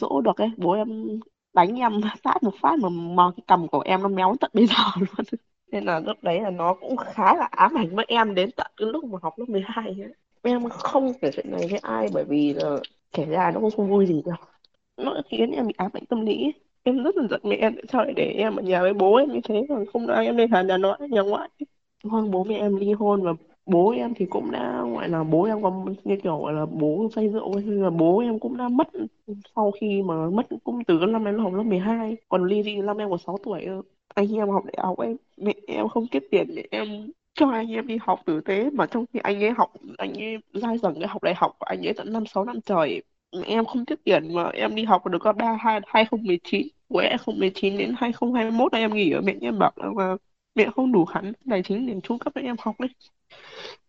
dỗ 0.00 0.20
được 0.20 0.36
ấy 0.36 0.50
bố 0.56 0.72
em 0.72 1.08
đánh 1.52 1.76
em 1.80 2.00
sát 2.24 2.42
một 2.42 2.54
phát 2.62 2.78
mà, 2.78 2.88
mà 2.88 3.22
cái 3.36 3.44
cằm 3.46 3.68
của 3.68 3.80
em 3.80 4.02
nó 4.02 4.08
méo 4.08 4.36
tận 4.40 4.50
bây 4.54 4.66
giờ 4.68 4.74
luôn. 5.00 5.26
Nên 5.72 5.84
là 5.84 6.00
lúc 6.00 6.16
đấy 6.22 6.40
là 6.40 6.50
nó 6.50 6.74
cũng 6.74 6.96
khá 6.96 7.34
là 7.36 7.44
ám 7.50 7.74
ảnh 7.78 7.96
với 7.96 8.04
em 8.08 8.34
đến 8.34 8.50
tận 8.56 8.66
cái 8.76 8.88
lúc 8.92 9.04
mà 9.04 9.18
học 9.22 9.34
lớp 9.38 9.44
12 9.48 9.86
ấy. 9.86 10.14
em 10.42 10.68
không 10.70 11.12
kể 11.20 11.30
chuyện 11.34 11.50
này 11.50 11.66
với 11.70 11.78
ai 11.78 12.08
bởi 12.14 12.24
vì 12.24 12.52
là 12.54 12.76
kể 13.12 13.24
ra 13.26 13.50
nó 13.54 13.60
cũng 13.60 13.70
không 13.76 13.88
vui 13.90 14.06
gì 14.06 14.22
đâu. 14.26 14.36
Nó 14.96 15.22
khiến 15.30 15.50
em 15.50 15.66
bị 15.66 15.74
ám 15.78 15.90
ảnh 15.94 16.06
tâm 16.06 16.20
lý 16.26 16.52
em 16.82 17.02
rất 17.04 17.16
là 17.16 17.26
giận 17.30 17.40
mẹ, 17.44 17.56
em 17.56 17.74
tại 17.74 17.84
sao 17.92 18.04
lại 18.04 18.12
để 18.16 18.24
em 18.38 18.56
ở 18.56 18.62
nhà 18.62 18.80
với 18.82 18.94
bố 18.94 19.16
em 19.16 19.28
như 19.32 19.40
thế 19.44 19.66
rồi, 19.68 19.86
không 19.92 20.06
ai 20.06 20.26
em 20.26 20.36
lên 20.36 20.50
hà 20.52 20.62
nhà 20.62 20.76
nội, 20.78 20.96
nhà 21.10 21.20
ngoại. 21.22 21.48
Vâng 22.04 22.30
bố 22.30 22.44
mẹ 22.44 22.54
em 22.56 22.76
ly 22.76 22.92
hôn 22.92 23.22
và 23.22 23.32
bố 23.66 23.90
em 23.90 24.14
thì 24.16 24.26
cũng 24.30 24.50
đã, 24.50 24.82
gọi 24.94 25.08
là 25.08 25.24
bố 25.24 25.44
em 25.44 25.62
có 25.62 25.84
như 26.04 26.16
kiểu, 26.22 26.38
gọi 26.42 26.52
là 26.52 26.66
bố 26.66 27.08
say 27.16 27.28
rượu 27.28 27.54
hay 27.56 27.64
là 27.66 27.90
bố 27.90 28.18
em 28.18 28.38
cũng 28.38 28.56
đã 28.56 28.68
mất 28.68 28.88
sau 29.56 29.70
khi 29.80 30.02
mà 30.02 30.30
mất 30.30 30.46
cũng 30.64 30.84
từ 30.84 30.98
năm 31.08 31.24
em 31.24 31.38
học 31.38 31.54
lớp 31.54 31.62
12 31.62 32.16
còn 32.28 32.44
ly 32.46 32.62
dị 32.62 32.76
năm 32.76 32.96
em 32.98 33.10
còn 33.10 33.18
6 33.18 33.38
tuổi 33.44 33.66
anh 34.14 34.34
em 34.36 34.48
học 34.48 34.64
đại 34.64 34.74
học 34.86 35.00
em 35.00 35.16
mẹ 35.36 35.52
em 35.66 35.88
không 35.88 36.06
kiếm 36.10 36.22
tiền 36.30 36.46
để 36.56 36.64
em 36.70 37.10
cho 37.34 37.50
anh 37.50 37.68
em 37.72 37.86
đi 37.86 37.96
học 38.00 38.20
tử 38.26 38.40
tế, 38.40 38.70
mà 38.70 38.86
trong 38.86 39.04
khi 39.12 39.20
anh 39.22 39.44
ấy 39.44 39.50
học, 39.50 39.72
anh 39.98 40.12
ấy 40.14 40.36
dai 40.54 40.78
dẳng 40.78 40.94
cái 41.00 41.08
học 41.08 41.22
đại 41.22 41.34
học 41.36 41.52
của 41.58 41.64
anh 41.66 41.86
ấy 41.86 41.94
tận 41.96 42.12
năm, 42.12 42.26
sáu 42.26 42.44
năm 42.44 42.60
trời 42.66 43.02
em 43.46 43.64
không 43.66 43.84
tiết 43.86 44.04
tiền 44.04 44.34
mà 44.34 44.48
em 44.48 44.74
đi 44.74 44.84
học 44.84 45.06
được 45.06 45.18
có 45.22 45.32
ba 45.32 45.56
hai 45.60 45.80
hai 45.86 46.04
không 46.04 46.22
mười 46.24 46.38
chín 46.44 46.68
của 46.88 46.98
em 46.98 47.18
không 47.18 47.38
mười 47.38 47.50
chín 47.54 47.78
đến 47.78 47.94
hai 47.98 48.12
không 48.12 48.34
hai 48.34 48.50
mốt 48.50 48.72
em 48.72 48.94
nghỉ 48.94 49.10
ở 49.10 49.20
mẹ 49.20 49.34
em 49.40 49.58
bảo 49.58 49.72
là 49.76 49.86
vâng, 49.86 49.94
mà 49.96 50.16
mẹ 50.54 50.66
không 50.76 50.92
đủ 50.92 51.04
khả 51.04 51.20
tài 51.50 51.62
chính 51.62 51.86
để 51.86 51.94
chu 52.02 52.18
cấp 52.18 52.32
cho 52.34 52.40
em 52.40 52.56
học 52.58 52.80
đấy. 52.80 52.90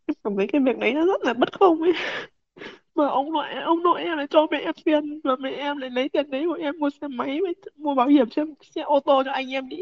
Em 0.08 0.16
cảm 0.24 0.36
thấy 0.38 0.48
cái 0.48 0.62
việc 0.66 0.78
đấy 0.78 0.94
nó 0.94 1.06
rất 1.06 1.22
là 1.24 1.34
bất 1.34 1.60
công 1.60 1.82
ấy. 1.82 1.92
Mà 2.96 3.08
ông 3.08 3.34
nội 3.34 3.46
ông 3.66 3.84
nội 3.84 4.02
em 4.04 4.18
lại 4.18 4.28
cho 4.30 4.48
mẹ 4.52 4.60
em 4.60 4.74
tiền 4.86 5.22
và 5.24 5.36
mẹ 5.40 5.52
em 5.52 5.78
lại 5.78 5.90
lấy 5.90 6.10
tiền 6.10 6.32
đấy 6.32 6.46
của 6.48 6.54
em 6.54 6.80
mua 6.80 6.90
xe 7.02 7.08
máy 7.08 7.40
mua 7.76 7.96
bảo 7.96 8.08
hiểm 8.08 8.30
xe, 8.32 8.44
xe 8.76 8.82
ô 8.82 9.00
tô 9.00 9.24
cho 9.26 9.32
anh 9.32 9.50
em 9.54 9.70
đi 9.70 9.78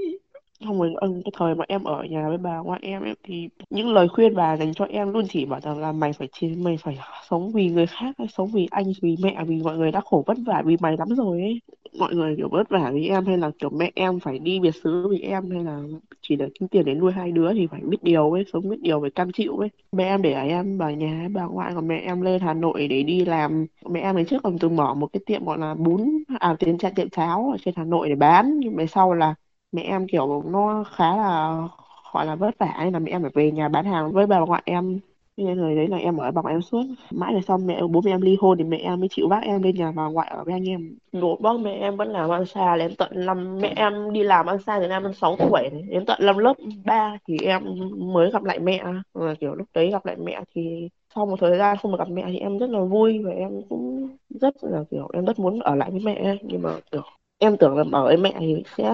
không 0.65 0.79
rồi 0.79 0.93
ơn 1.01 1.21
cái 1.25 1.31
thời 1.37 1.55
mà 1.55 1.65
em 1.67 1.83
ở 1.83 2.03
nhà 2.03 2.27
với 2.29 2.37
bà 2.37 2.57
ngoại 2.57 2.79
em 2.83 3.01
ấy, 3.03 3.15
thì 3.23 3.49
những 3.69 3.93
lời 3.93 4.07
khuyên 4.07 4.35
bà 4.35 4.57
dành 4.57 4.73
cho 4.73 4.85
em 4.85 5.13
luôn 5.13 5.25
chỉ 5.29 5.45
bảo 5.45 5.59
rằng 5.61 5.77
là 5.79 5.91
mày 5.91 6.13
phải 6.13 6.27
chiến 6.33 6.63
mày 6.63 6.77
phải 6.77 6.97
sống 7.29 7.51
vì 7.51 7.69
người 7.69 7.85
khác 7.87 8.15
hay 8.17 8.27
sống 8.27 8.49
vì 8.53 8.67
anh 8.71 8.85
vì 9.01 9.15
mẹ 9.23 9.43
vì 9.47 9.61
mọi 9.63 9.77
người 9.77 9.91
đã 9.91 10.01
khổ 10.05 10.23
vất 10.27 10.37
vả 10.45 10.61
vì 10.65 10.77
mày 10.79 10.97
lắm 10.97 11.07
rồi 11.17 11.41
ấy. 11.41 11.59
Mọi 11.99 12.15
người 12.15 12.35
kiểu 12.37 12.49
vất 12.51 12.69
vả 12.69 12.91
vì 12.93 13.07
em 13.07 13.25
hay 13.25 13.37
là 13.37 13.51
kiểu 13.59 13.69
mẹ 13.69 13.91
em 13.95 14.19
phải 14.19 14.39
đi 14.39 14.59
biệt 14.59 14.71
xứ 14.83 15.07
vì 15.11 15.19
em 15.19 15.49
hay 15.51 15.63
là 15.63 15.79
chỉ 16.21 16.35
để 16.35 16.49
kiếm 16.59 16.67
tiền 16.69 16.85
để 16.85 16.93
nuôi 16.93 17.11
hai 17.11 17.31
đứa 17.31 17.53
thì 17.53 17.67
phải 17.71 17.81
biết 17.83 17.97
điều 18.03 18.31
ấy 18.31 18.43
sống 18.53 18.69
biết 18.69 18.77
điều 18.81 19.01
phải 19.01 19.09
cam 19.11 19.31
chịu 19.31 19.57
ấy. 19.57 19.69
Mẹ 19.91 20.03
em 20.03 20.21
để 20.21 20.33
em 20.33 20.79
ở 20.79 20.89
nhà 20.91 21.27
bà 21.33 21.43
ngoại 21.45 21.71
còn 21.75 21.87
mẹ 21.87 21.97
em 21.99 22.21
lên 22.21 22.41
Hà 22.41 22.53
Nội 22.53 22.87
để 22.87 23.03
đi 23.03 23.25
làm. 23.25 23.65
Mẹ 23.89 23.99
em 24.01 24.15
ngày 24.15 24.25
trước 24.29 24.43
còn 24.43 24.59
từng 24.59 24.75
mở 24.75 24.93
một 24.93 25.07
cái 25.13 25.21
tiệm 25.25 25.45
gọi 25.45 25.57
là 25.57 25.75
bún 25.75 26.23
à 26.39 26.55
tiền 26.59 26.77
tiệm 26.95 27.09
cháo 27.09 27.49
ở 27.51 27.57
trên 27.65 27.73
Hà 27.77 27.83
Nội 27.83 28.09
để 28.09 28.15
bán. 28.15 28.59
Nhưng 28.59 28.75
mà 28.75 28.85
sau 28.85 29.13
là 29.13 29.35
mẹ 29.71 29.81
em, 29.81 30.07
kiểu, 30.07 30.43
nó 30.45 30.83
khá 30.83 31.17
là, 31.17 31.57
gọi 32.13 32.25
là, 32.25 32.35
vất 32.35 32.57
vả 32.59 32.75
nên 32.83 32.93
là 32.93 32.99
mẹ 32.99 33.11
em 33.11 33.21
phải 33.21 33.31
về 33.33 33.51
nhà 33.51 33.69
bán 33.69 33.85
hàng 33.85 34.11
với 34.11 34.27
bà 34.27 34.39
ngoại 34.39 34.61
em. 34.65 34.99
Nên 35.37 35.57
người 35.57 35.75
đấy 35.75 35.87
là 35.87 35.97
em 35.97 36.17
ở 36.17 36.31
bà 36.31 36.41
ngoại 36.41 36.55
em 36.55 36.61
suốt. 36.61 36.83
Mãi 37.11 37.33
về 37.33 37.41
sau 37.47 37.57
mẹ, 37.57 37.81
bố 37.91 38.01
mẹ 38.01 38.11
em 38.11 38.21
ly 38.21 38.37
hôn 38.39 38.57
thì 38.57 38.63
mẹ 38.63 38.77
em 38.77 38.99
mới 38.99 39.09
chịu 39.09 39.27
vác 39.27 39.43
em 39.43 39.63
lên 39.63 39.75
nhà 39.75 39.91
bà 39.95 40.05
ngoại 40.05 40.29
ở 40.29 40.43
với 40.43 40.53
anh 40.53 40.69
em. 40.69 40.95
Bố 41.21 41.35
bác 41.35 41.59
mẹ 41.59 41.71
em 41.71 41.97
vẫn 41.97 42.11
làm 42.11 42.29
ăn 42.29 42.45
xa 42.45 42.77
đến 42.77 42.95
tận 42.97 43.09
năm, 43.13 43.57
mẹ 43.61 43.73
em 43.75 44.13
đi 44.13 44.23
làm 44.23 44.45
ăn 44.45 44.59
xa 44.59 44.79
từ 44.79 44.87
năm 44.87 45.13
sáu 45.13 45.35
tuổi 45.39 45.69
đến 45.89 46.05
tận 46.05 46.19
năm 46.21 46.37
lớp 46.37 46.53
3 46.85 47.17
thì 47.27 47.37
em 47.45 47.63
mới 48.13 48.31
gặp 48.31 48.43
lại 48.43 48.59
mẹ. 48.59 48.83
Và 49.13 49.35
kiểu 49.39 49.55
lúc 49.55 49.67
đấy 49.73 49.91
gặp 49.91 50.05
lại 50.05 50.15
mẹ 50.23 50.41
thì 50.55 50.89
sau 51.15 51.25
một 51.25 51.35
thời 51.39 51.57
gian 51.57 51.77
không 51.77 51.91
được 51.91 51.97
gặp 51.99 52.09
mẹ 52.09 52.23
thì 52.27 52.37
em 52.37 52.57
rất 52.57 52.69
là 52.69 52.79
vui 52.79 53.19
và 53.19 53.31
em 53.31 53.61
cũng 53.69 54.09
rất 54.29 54.55
là, 54.61 54.83
kiểu, 54.91 55.09
em 55.13 55.25
rất 55.25 55.39
muốn 55.39 55.59
ở 55.59 55.75
lại 55.75 55.91
với 55.91 55.99
mẹ. 56.03 56.35
Nhưng 56.41 56.61
mà, 56.61 56.69
kiểu 56.91 57.01
em 57.39 57.57
tưởng 57.59 57.77
là 57.77 57.83
ở 57.91 58.03
với 58.03 58.17
mẹ 58.17 58.33
thì 58.39 58.63
sẽ 58.77 58.93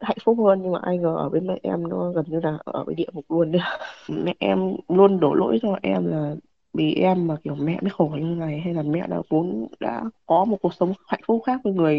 hạnh 0.00 0.16
phúc 0.24 0.38
hơn, 0.46 0.60
nhưng 0.62 0.72
mà 0.72 0.78
ai 0.82 0.98
ngờ 0.98 1.14
ở 1.18 1.28
với 1.28 1.40
mẹ 1.40 1.58
em 1.62 1.88
nó 1.88 2.10
gần 2.12 2.24
như 2.28 2.40
là 2.40 2.58
ở 2.64 2.84
với 2.84 2.94
địa 2.94 3.06
ngục 3.12 3.24
luôn 3.28 3.52
đấy. 3.52 3.62
Mẹ 4.08 4.34
em 4.38 4.58
luôn 4.88 5.20
đổ 5.20 5.34
lỗi 5.34 5.58
cho 5.62 5.76
em 5.82 6.06
là 6.06 6.34
vì 6.74 6.94
em 6.94 7.26
mà 7.26 7.36
kiểu 7.44 7.54
mẹ 7.54 7.78
mới 7.82 7.90
khổ 7.90 8.08
như 8.20 8.24
này, 8.34 8.60
hay 8.64 8.74
là 8.74 8.82
mẹ 8.82 9.06
đã 9.08 9.16
vốn 9.30 9.66
đã 9.80 10.02
có 10.26 10.44
một 10.44 10.56
cuộc 10.62 10.74
sống 10.74 10.92
hạnh 11.08 11.20
phúc 11.26 11.42
khác 11.46 11.60
với 11.64 11.72
người 11.72 11.98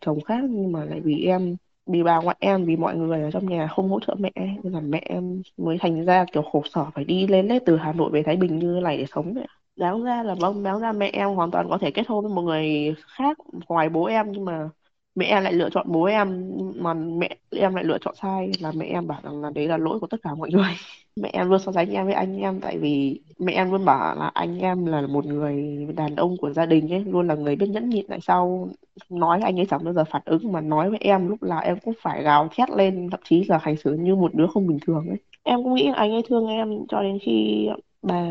chồng 0.00 0.20
khác, 0.20 0.40
nhưng 0.50 0.72
mà 0.72 0.84
lại 0.84 1.00
vì 1.00 1.24
em, 1.24 1.56
vì 1.86 2.02
bà 2.02 2.18
ngoại 2.20 2.36
em, 2.40 2.64
vì 2.64 2.76
mọi 2.76 2.96
người 2.96 3.22
ở 3.22 3.30
trong 3.30 3.46
nhà 3.46 3.66
không 3.66 3.88
hỗ 3.90 4.00
trợ 4.00 4.14
mẹ 4.18 4.30
nên 4.36 4.72
là 4.72 4.80
mẹ 4.80 5.00
em 5.06 5.42
mới 5.56 5.78
thành 5.80 6.04
ra 6.04 6.24
kiểu 6.32 6.42
khổ 6.42 6.62
sở 6.74 6.84
phải 6.94 7.04
đi 7.04 7.26
lên 7.26 7.48
lết 7.48 7.62
từ 7.66 7.76
Hà 7.76 7.92
Nội 7.92 8.10
về 8.12 8.22
Thái 8.22 8.36
Bình 8.36 8.58
như 8.58 8.80
này 8.82 8.96
để 8.98 9.04
sống 9.14 9.34
vậy 9.34 9.46
đáng 9.76 10.02
ra 10.04 10.22
là 10.22 10.34
vâng 10.40 10.62
đáng 10.62 10.80
ra 10.80 10.92
mẹ 10.92 11.10
em 11.12 11.28
hoàn 11.30 11.50
toàn 11.50 11.68
có 11.70 11.78
thể 11.78 11.90
kết 11.90 12.08
hôn 12.08 12.24
với 12.24 12.34
một 12.34 12.42
người 12.42 12.94
khác 13.16 13.36
ngoài 13.68 13.88
bố 13.88 14.04
em, 14.04 14.32
nhưng 14.32 14.44
mà 14.44 14.68
mẹ 15.14 15.26
em 15.26 15.42
lại 15.42 15.52
lựa 15.52 15.70
chọn 15.70 15.86
bố 15.92 16.04
em, 16.04 16.50
mà 16.76 16.94
mẹ 16.94 17.36
em 17.50 17.74
lại 17.74 17.84
lựa 17.84 17.98
chọn 18.00 18.14
sai, 18.22 18.50
là 18.60 18.72
mẹ 18.76 18.86
em 18.86 19.06
bảo 19.06 19.20
rằng 19.22 19.40
là 19.42 19.50
đấy 19.54 19.68
là 19.68 19.76
lỗi 19.76 20.00
của 20.00 20.06
tất 20.06 20.16
cả 20.22 20.34
mọi 20.34 20.50
người. 20.50 20.70
Mẹ 21.16 21.30
em 21.32 21.48
luôn 21.50 21.58
so 21.60 21.72
sánh 21.72 21.90
em 21.90 22.04
với 22.06 22.14
anh 22.14 22.36
em, 22.38 22.60
tại 22.60 22.78
vì 22.78 23.20
mẹ 23.38 23.52
em 23.52 23.70
luôn 23.70 23.84
bảo 23.84 24.14
là 24.16 24.30
anh 24.34 24.58
em 24.58 24.86
là 24.86 25.00
một 25.06 25.26
người 25.26 25.86
đàn 25.96 26.16
ông 26.16 26.36
của 26.36 26.50
gia 26.52 26.66
đình 26.66 26.92
ấy, 26.92 27.04
luôn 27.04 27.26
là 27.28 27.34
người 27.34 27.56
biết 27.56 27.66
nhẫn 27.68 27.88
nhịn 27.88 28.06
tại 28.08 28.18
sao 28.20 28.68
nói 29.10 29.40
anh 29.42 29.60
ấy 29.60 29.66
chẳng 29.70 29.84
bao 29.84 29.94
giờ 29.94 30.04
phản 30.10 30.22
ứng, 30.24 30.52
mà 30.52 30.60
nói 30.60 30.90
với 30.90 30.98
em 31.02 31.28
lúc 31.28 31.42
nào 31.42 31.60
em 31.60 31.78
cũng 31.84 31.94
phải 32.02 32.22
gào 32.22 32.48
thét 32.56 32.70
lên, 32.70 33.10
thậm 33.10 33.20
chí 33.24 33.44
là 33.48 33.58
hành 33.62 33.76
xử 33.76 33.94
như 33.94 34.14
một 34.14 34.34
đứa 34.34 34.46
không 34.46 34.66
bình 34.66 34.78
thường 34.86 35.08
ấy. 35.08 35.18
Em 35.42 35.62
cũng 35.62 35.74
nghĩ 35.74 35.90
anh 35.94 36.12
ấy 36.12 36.22
thương 36.28 36.46
em 36.46 36.86
cho 36.88 37.02
đến 37.02 37.18
khi 37.22 37.68
bà 38.02 38.26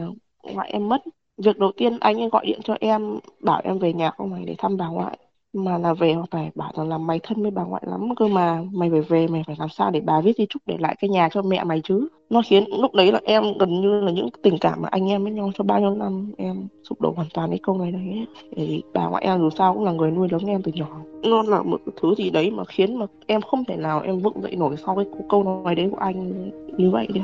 ngoại 0.54 0.70
em 0.72 0.90
mất. 0.90 1.02
Việc 1.38 1.58
đầu 1.58 1.72
tiên 1.78 1.98
anh 2.00 2.22
ấy 2.22 2.30
gọi 2.30 2.46
điện 2.46 2.60
cho 2.64 2.76
em, 2.80 3.20
bảo 3.40 3.62
em 3.64 3.80
về 3.80 3.94
nhà 3.94 4.12
không 4.12 4.32
phải 4.32 4.44
để 4.46 4.56
thăm 4.58 4.78
bà 4.78 4.88
ngoại 4.88 5.18
mà 5.66 5.78
là 5.78 5.94
về 5.94 6.16
phải 6.32 6.52
bảo 6.56 6.72
rằng 6.78 6.90
là 6.90 6.98
mày 6.98 7.20
thân 7.24 7.42
với 7.42 7.52
bà 7.52 7.64
ngoại 7.64 7.84
lắm 7.86 8.16
cơ 8.16 8.28
mà, 8.28 8.64
mày 8.72 8.90
phải 8.90 9.02
về, 9.02 9.28
mày 9.28 9.44
phải 9.48 9.56
làm 9.60 9.70
sao 9.70 9.92
để 9.92 10.00
bà 10.00 10.22
viết 10.22 10.38
di 10.38 10.46
chúc 10.50 10.62
để 10.66 10.78
lại 10.80 10.96
cái 11.00 11.10
nhà 11.10 11.30
cho 11.32 11.42
mẹ 11.42 11.64
mày 11.64 11.82
chứ? 11.84 12.08
Nó 12.30 12.42
khiến 12.46 12.64
lúc 12.82 12.94
đấy 12.94 13.12
là 13.12 13.20
em 13.24 13.44
gần 13.60 13.82
như 13.82 14.02
là 14.02 14.12
những 14.12 14.30
tình 14.42 14.58
cảm 14.62 14.82
mà 14.82 14.90
anh 14.92 15.12
em 15.12 15.24
với 15.24 15.32
nhau 15.32 15.52
cho 15.58 15.64
bao 15.64 15.80
nhiêu 15.80 15.96
năm 15.96 16.32
em 16.38 16.68
sụp 16.84 17.02
đổ 17.02 17.14
hoàn 17.16 17.28
toàn 17.34 17.50
cái 17.50 17.60
câu 17.64 17.78
này 17.78 17.92
đấy. 17.92 18.26
Để 18.56 18.82
bà 18.94 19.08
ngoại 19.08 19.24
em 19.24 19.40
dù 19.40 19.50
sao 19.50 19.74
cũng 19.74 19.84
là 19.84 19.92
người 19.92 20.12
nuôi 20.12 20.28
lớn 20.32 20.42
em 20.48 20.62
từ 20.62 20.72
nhỏ. 20.76 20.88
Nó 21.24 21.44
là 21.44 21.62
một 21.62 21.82
thứ 22.02 22.16
gì 22.16 22.30
đấy 22.30 22.52
mà 22.52 22.64
khiến 22.66 23.00
mà 23.00 23.06
em 23.28 23.42
không 23.42 23.66
thể 23.66 23.76
nào 23.76 24.02
em 24.02 24.20
vững 24.20 24.42
dậy 24.42 24.56
nổi 24.56 24.76
sau 24.86 24.96
cái 24.96 25.06
câu 25.30 25.44
nói 25.44 25.76
đấy 25.76 25.88
của 25.92 25.98
anh 25.98 26.50
như 26.78 26.90
vậy 26.92 27.08
đấy 27.14 27.24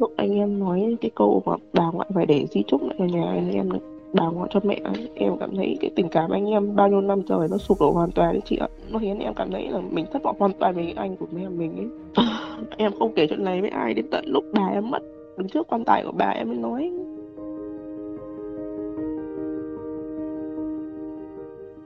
lúc 0.00 0.12
anh 0.16 0.34
em 0.34 0.58
nói 0.58 0.96
cái 1.00 1.10
câu 1.14 1.42
mà 1.46 1.52
bà 1.72 1.90
ngoại 1.92 2.08
phải 2.14 2.26
để 2.26 2.46
di 2.50 2.62
chúc 2.66 2.82
lại 2.82 3.10
nhà 3.10 3.24
anh 3.30 3.52
em 3.52 3.68
nữa 3.68 3.78
bà 4.12 4.26
ngoại 4.26 4.50
cho 4.52 4.60
mẹ 4.64 4.80
ấy. 4.84 5.10
em 5.14 5.38
cảm 5.40 5.56
thấy 5.56 5.76
cái 5.80 5.90
tình 5.96 6.08
cảm 6.08 6.30
anh 6.30 6.46
em 6.46 6.76
bao 6.76 6.88
nhiêu 6.88 7.00
năm 7.00 7.22
trời 7.22 7.48
nó 7.50 7.58
sụp 7.58 7.80
đổ 7.80 7.92
hoàn 7.92 8.10
toàn 8.10 8.32
đấy 8.32 8.42
chị 8.44 8.56
ạ 8.56 8.68
nó 8.90 8.98
khiến 8.98 9.18
em 9.18 9.34
cảm 9.34 9.50
thấy 9.52 9.68
là 9.68 9.80
mình 9.90 10.06
thất 10.12 10.22
vọng 10.22 10.36
hoàn 10.38 10.52
toàn 10.52 10.74
về 10.74 10.92
anh 10.96 11.16
của 11.16 11.26
mẹ 11.32 11.48
mình 11.48 11.76
ấy 11.76 12.26
em 12.76 12.92
không 12.98 13.12
kể 13.16 13.26
chuyện 13.26 13.44
này 13.44 13.60
với 13.60 13.70
ai 13.70 13.94
đến 13.94 14.06
tận 14.10 14.24
lúc 14.26 14.44
bà 14.52 14.66
em 14.66 14.90
mất 14.90 15.02
đứng 15.36 15.48
trước 15.48 15.66
quan 15.68 15.84
tài 15.84 16.04
của 16.04 16.12
bà 16.12 16.28
em 16.28 16.48
mới 16.48 16.56
nói 16.56 16.90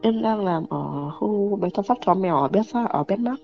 Em 0.02 0.22
đang 0.22 0.44
làm 0.44 0.66
ở 0.68 1.10
khu 1.18 1.56
bên 1.60 1.70
chăm 1.70 1.84
sóc 1.84 1.98
chó 2.06 2.14
mèo 2.14 2.36
ở 2.36 2.48
Bét 2.48 2.64
ở 2.88 3.04
Bét 3.08 3.18
Mắc 3.18 3.40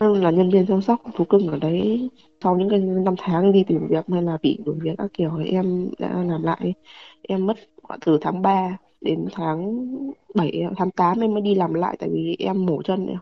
Em 0.00 0.20
là 0.22 0.30
nhân 0.30 0.50
viên 0.50 0.66
chăm 0.66 0.82
sóc 0.82 1.02
thú 1.14 1.24
cưng 1.24 1.46
ở 1.46 1.58
đấy. 1.58 2.10
Sau 2.42 2.56
những 2.56 2.68
cái 2.70 2.78
năm 2.78 3.14
tháng 3.18 3.52
đi 3.52 3.64
tìm 3.64 3.86
việc 3.88 4.04
hay 4.12 4.22
là 4.22 4.38
bị 4.42 4.58
đuổi 4.64 4.74
việc 4.80 4.94
các 4.98 5.10
kiểu 5.14 5.30
thì 5.38 5.50
em 5.50 5.90
đã 5.98 6.24
làm 6.28 6.42
lại. 6.42 6.74
Em 7.22 7.46
mất 7.46 7.56
Ờ, 7.88 7.96
từ 8.06 8.18
tháng 8.20 8.42
3 8.42 8.76
đến 9.00 9.26
tháng 9.32 9.86
7 10.34 10.62
tháng 10.76 10.90
8 10.90 11.20
em 11.20 11.32
mới 11.34 11.42
đi 11.42 11.54
làm 11.54 11.74
lại 11.74 11.96
tại 11.98 12.08
vì 12.12 12.36
em 12.38 12.66
mổ 12.66 12.82
chân 12.82 13.06
này. 13.06 13.16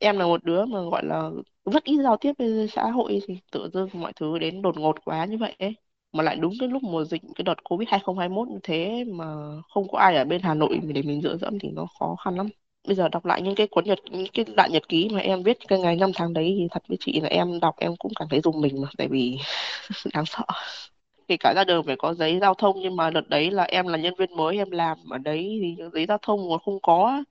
Em 0.00 0.18
là 0.18 0.26
một 0.26 0.44
đứa 0.44 0.64
mà, 0.66 0.80
gọi 0.90 1.04
là, 1.06 1.30
rất 1.72 1.84
ít 1.84 1.96
giao 2.04 2.16
tiếp 2.16 2.32
với 2.38 2.68
xã 2.72 2.90
hội 2.90 3.20
thì 3.28 3.38
tự 3.52 3.70
dưng 3.74 3.88
mọi 3.94 4.12
thứ 4.20 4.38
đến 4.38 4.62
đột 4.62 4.78
ngột 4.78 4.96
quá 5.04 5.24
như 5.24 5.38
vậy 5.38 5.56
ấy. 5.58 5.74
Mà 6.12 6.22
lại 6.24 6.36
đúng 6.36 6.52
cái 6.60 6.68
lúc 6.68 6.82
mùa 6.82 7.04
dịch, 7.04 7.22
cái 7.36 7.42
đợt 7.44 7.54
Covid 7.64 7.88
2021 7.88 8.48
như 8.48 8.58
thế 8.62 9.04
mà 9.04 9.24
không 9.74 9.88
có 9.88 9.98
ai 9.98 10.16
ở 10.16 10.24
bên 10.24 10.42
Hà 10.42 10.54
Nội 10.54 10.80
để 10.94 11.02
mình 11.02 11.20
dựa 11.22 11.36
dẫm 11.36 11.58
thì 11.58 11.68
nó 11.70 11.86
khó 12.00 12.16
khăn 12.24 12.36
lắm. 12.36 12.48
Bây 12.88 12.96
giờ 12.96 13.08
đọc 13.08 13.24
lại 13.26 13.42
những 13.42 13.54
cái 13.54 13.66
cuốn 13.70 13.84
nhật, 13.84 13.98
những 14.12 14.26
cái 14.34 14.44
đoạn 14.56 14.72
nhật 14.72 14.88
ký 14.88 15.08
mà 15.12 15.20
em 15.20 15.42
viết 15.42 15.58
cái 15.68 15.80
ngày 15.80 15.96
năm 15.96 16.10
tháng 16.14 16.32
đấy 16.32 16.54
thì 16.58 16.68
thật 16.70 16.82
với 16.88 16.96
chị 17.00 17.20
là 17.20 17.28
em 17.28 17.60
đọc 17.60 17.74
em 17.78 17.96
cũng 17.98 18.12
cảm 18.18 18.28
thấy 18.30 18.40
dùng 18.40 18.60
mình 18.60 18.82
mà, 18.82 18.88
tại 18.98 19.08
vì 19.08 19.38
đáng 20.14 20.24
sợ 20.26 20.42
kể 21.28 21.36
cả 21.36 21.54
ra 21.56 21.64
đường 21.64 21.82
phải 21.86 21.96
có 21.98 22.14
giấy 22.14 22.38
giao 22.40 22.54
thông, 22.54 22.76
nhưng 22.80 22.96
mà 22.96 23.10
đợt 23.10 23.28
đấy 23.28 23.50
là 23.50 23.62
em 23.64 23.86
là 23.88 23.98
nhân 23.98 24.14
viên 24.18 24.36
mới, 24.36 24.56
em 24.56 24.70
làm 24.70 24.98
ở 25.10 25.18
đấy 25.18 25.58
thì 25.62 25.74
những 25.78 25.90
giấy 25.94 26.06
giao 26.08 26.18
thông 26.22 26.48
còn 26.50 26.58
không 26.64 26.78
có 26.82 27.22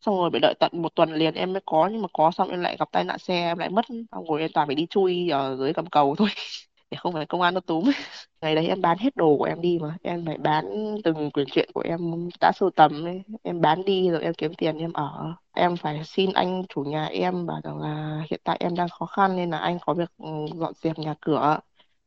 xong 0.00 0.16
rồi 0.16 0.30
phải 0.32 0.40
đợi 0.40 0.54
tận 0.60 0.72
một 0.82 0.94
tuần 0.94 1.12
liền 1.14 1.34
em 1.34 1.52
mới 1.52 1.62
có, 1.66 1.88
nhưng 1.92 2.02
mà 2.02 2.08
có 2.12 2.30
xong 2.30 2.50
em 2.50 2.60
lại 2.60 2.76
gặp 2.78 2.88
tai 2.92 3.04
nạn 3.04 3.18
xe, 3.18 3.34
em 3.34 3.58
lại 3.58 3.70
mất. 3.70 3.84
Xong 4.12 4.24
rồi 4.30 4.40
em 4.40 4.50
toàn 4.54 4.68
phải 4.68 4.74
đi 4.76 4.86
chui 4.90 5.28
ở 5.30 5.56
dưới 5.56 5.72
cầm 5.72 5.86
cầu 5.86 6.14
thôi. 6.18 6.28
Để 6.90 6.96
không 7.00 7.12
phải 7.12 7.26
công 7.26 7.40
an 7.42 7.54
nó 7.54 7.60
túm. 7.60 7.84
Ngày 8.40 8.54
đấy 8.54 8.66
em 8.68 8.80
bán 8.80 8.98
hết 8.98 9.16
đồ 9.16 9.36
của 9.38 9.44
em 9.44 9.60
đi 9.60 9.78
mà. 9.82 9.96
Em 10.02 10.24
phải 10.26 10.38
bán 10.38 10.64
từng 11.04 11.30
quyển 11.30 11.46
truyện 11.52 11.70
của 11.74 11.80
em 11.80 12.00
đã 12.40 12.52
sưu 12.56 12.70
tầm 12.70 13.04
ấy. 13.04 13.22
em 13.42 13.60
bán 13.60 13.84
đi 13.84 14.10
rồi 14.10 14.22
em 14.22 14.34
kiếm 14.34 14.54
tiền 14.54 14.78
em 14.78 14.92
ở. 14.92 15.32
Em 15.52 15.76
phải 15.76 16.02
xin 16.04 16.32
anh 16.32 16.62
chủ 16.68 16.82
nhà 16.84 17.04
em 17.06 17.46
bảo 17.46 17.60
rằng 17.64 17.78
là 17.80 18.22
hiện 18.30 18.40
tại 18.44 18.56
em 18.60 18.74
đang 18.76 18.88
khó 18.88 19.06
khăn 19.06 19.36
nên 19.36 19.50
là 19.50 19.58
anh 19.58 19.78
có 19.86 19.94
việc 19.94 20.10
ừ, 20.18 20.26
dọn 20.60 20.72
dẹp 20.82 20.98
nhà 20.98 21.14
cửa 21.20 21.58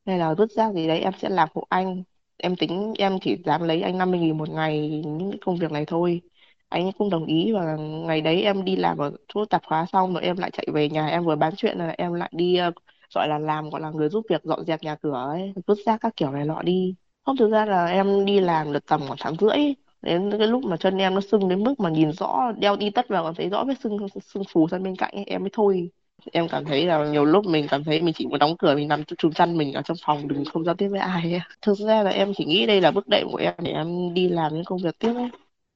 hay 0.06 0.18
là 0.20 0.34
vứt 0.34 0.52
rác 0.52 0.74
gì 0.74 0.88
đấy 0.88 1.00
em 1.00 1.14
sẽ 1.22 1.30
làm 1.30 1.50
hộ 1.56 1.66
anh. 1.70 2.04
Em 2.38 2.56
tính 2.56 2.94
em 2.98 3.18
chỉ 3.22 3.38
dám 3.46 3.64
lấy 3.64 3.82
anh 3.82 3.98
50 3.98 4.20
nghìn 4.20 4.38
một 4.38 4.50
ngày 4.50 5.02
những 5.06 5.32
cái 5.32 5.40
công 5.46 5.58
việc 5.58 5.72
này 5.72 5.86
thôi. 5.86 6.22
Anh 6.70 6.84
ấy 6.86 6.92
cũng 6.98 7.10
đồng 7.10 7.26
ý 7.26 7.52
và 7.54 7.76
ngày 7.78 8.22
đấy 8.22 8.42
em 8.42 8.66
đi 8.66 8.76
làm 8.76 8.98
ở 8.98 9.12
chỗ 9.28 9.46
tạp 9.46 9.62
hóa 9.66 9.86
xong 9.92 10.14
rồi 10.14 10.24
em 10.24 10.38
lại 10.38 10.52
chạy 10.54 10.68
về 10.74 10.90
nhà 10.90 11.08
em 11.08 11.26
vừa 11.26 11.36
bán 11.36 11.54
chuyện 11.58 11.78
là 11.78 11.90
em 11.98 12.14
lại 12.14 12.30
đi 12.36 12.56
ờ, 12.58 12.72
gọi 13.16 13.28
là 13.28 13.40
làm 13.40 13.70
gọi 13.70 13.82
là 13.82 13.92
người 13.92 14.10
giúp 14.10 14.26
việc 14.30 14.44
dọn 14.44 14.66
dẹp 14.66 14.84
nhà 14.84 14.96
cửa 14.96 15.14
ấy 15.30 15.54
vứt 15.68 15.78
rác 15.86 15.98
các 16.02 16.14
kiểu 16.16 16.32
này 16.32 16.46
nọ 16.46 16.62
đi. 16.62 16.96
Không 17.26 17.38
thực 17.38 17.52
ra 17.52 17.66
là 17.66 17.86
em 17.86 18.26
đi 18.26 18.40
làm 18.40 18.74
được 18.74 18.86
tầm 18.88 19.02
khoảng 19.08 19.18
tháng 19.22 19.36
rưỡi. 19.42 19.58
Đến 20.02 20.32
cái 20.40 20.48
lúc 20.48 20.64
mà 20.64 20.78
chân 20.78 20.98
em 20.98 21.14
nó 21.16 21.22
sưng 21.22 21.50
đến 21.50 21.64
mức 21.64 21.80
mà 21.80 21.90
nhìn 21.90 22.12
rõ 22.12 22.52
đeo 22.58 22.76
đi 22.76 22.90
tất 22.90 23.08
vào 23.10 23.24
còn 23.24 23.36
thấy 23.36 23.50
rõ 23.50 23.64
vết 23.68 23.74
sưng 23.84 23.98
sưng 24.24 24.44
phù 24.54 24.68
sang 24.68 24.84
bên 24.84 24.96
cạnh 24.96 25.12
ấy, 25.16 25.24
em 25.26 25.42
mới 25.42 25.50
thôi 25.54 25.90
em 26.32 26.48
cảm 26.50 26.66
thấy 26.66 26.86
là 26.86 27.06
nhiều 27.06 27.26
lúc 27.26 27.46
mình 27.46 27.68
cảm 27.70 27.84
thấy 27.84 28.02
mình 28.02 28.14
chỉ 28.18 28.28
muốn 28.28 28.40
đóng 28.40 28.56
cửa, 28.60 28.76
mình 28.76 28.88
nằm 28.88 29.04
chùm 29.18 29.32
chăn 29.32 29.58
mình 29.58 29.74
ở 29.74 29.82
trong 29.82 29.98
phòng, 30.06 30.28
đừng 30.28 30.44
không 30.46 30.64
giao 30.66 30.76
tiếp 30.76 30.88
với 30.88 31.00
ai 31.00 31.32
ấy. 31.34 31.42
thực 31.62 31.78
ra 31.78 32.04
là 32.04 32.12
em 32.12 32.34
chỉ 32.38 32.46
nghĩ 32.46 32.66
đây 32.66 32.82
là 32.82 32.92
bước 32.92 33.08
đệm 33.08 33.28
của 33.32 33.38
em 33.38 33.54
để 33.64 33.72
em 33.72 34.14
đi 34.14 34.30
làm 34.30 34.54
những 34.54 34.66
công 34.66 34.80
việc 34.84 35.00
tiếp 35.00 35.14
ấy. 35.16 35.30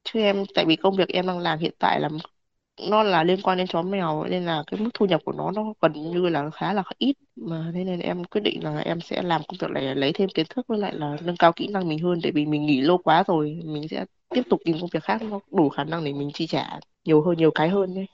Chứ 0.03 0.19
em, 0.19 0.43
tại 0.55 0.65
vì 0.65 0.75
công 0.75 0.95
việc 0.95 1.09
em 1.09 1.27
đang 1.27 1.39
làm 1.39 1.59
hiện 1.59 1.73
tại 1.79 1.99
là 1.99 2.09
nó 2.89 3.03
là 3.03 3.23
liên 3.23 3.41
quan 3.43 3.57
đến 3.57 3.67
chó 3.67 3.81
mèo 3.81 4.25
nên 4.29 4.45
là 4.45 4.63
cái 4.67 4.79
mức 4.79 4.89
thu 4.93 5.05
nhập 5.05 5.21
của 5.25 5.31
nó 5.31 5.51
nó 5.51 5.73
gần 5.81 5.93
như 5.93 6.29
là 6.29 6.49
khá 6.49 6.73
là 6.73 6.83
ít. 6.97 7.15
Mà 7.35 7.71
thế 7.73 7.83
nên 7.83 7.99
em 7.99 8.23
quyết 8.23 8.41
định 8.41 8.63
là 8.63 8.79
em 8.79 9.01
sẽ 9.01 9.21
làm 9.21 9.41
công 9.47 9.57
việc 9.61 9.71
này, 9.71 9.95
lấy 9.95 10.13
thêm 10.13 10.29
kiến 10.29 10.45
thức 10.49 10.67
với 10.67 10.79
lại 10.79 10.93
là 10.95 11.17
nâng 11.23 11.37
cao 11.37 11.53
kỹ 11.53 11.67
năng 11.67 11.87
mình 11.89 11.99
hơn. 11.99 12.19
Tại 12.23 12.31
vì 12.31 12.45
mình 12.45 12.65
nghỉ 12.65 12.81
lâu 12.81 12.97
quá 12.97 13.23
rồi, 13.27 13.59
mình 13.65 13.87
sẽ 13.87 14.05
tiếp 14.29 14.43
tục 14.49 14.59
tìm 14.65 14.77
công 14.81 14.89
việc 14.93 15.03
khác, 15.03 15.21
nó 15.21 15.39
đủ 15.51 15.69
khả 15.69 15.83
năng 15.83 16.03
để 16.05 16.13
mình 16.13 16.31
chi 16.33 16.47
trả 16.47 16.79
nhiều 17.05 17.21
hơn, 17.21 17.37
nhiều 17.37 17.51
cái 17.51 17.69
hơn 17.69 17.95
đấy 17.95 18.05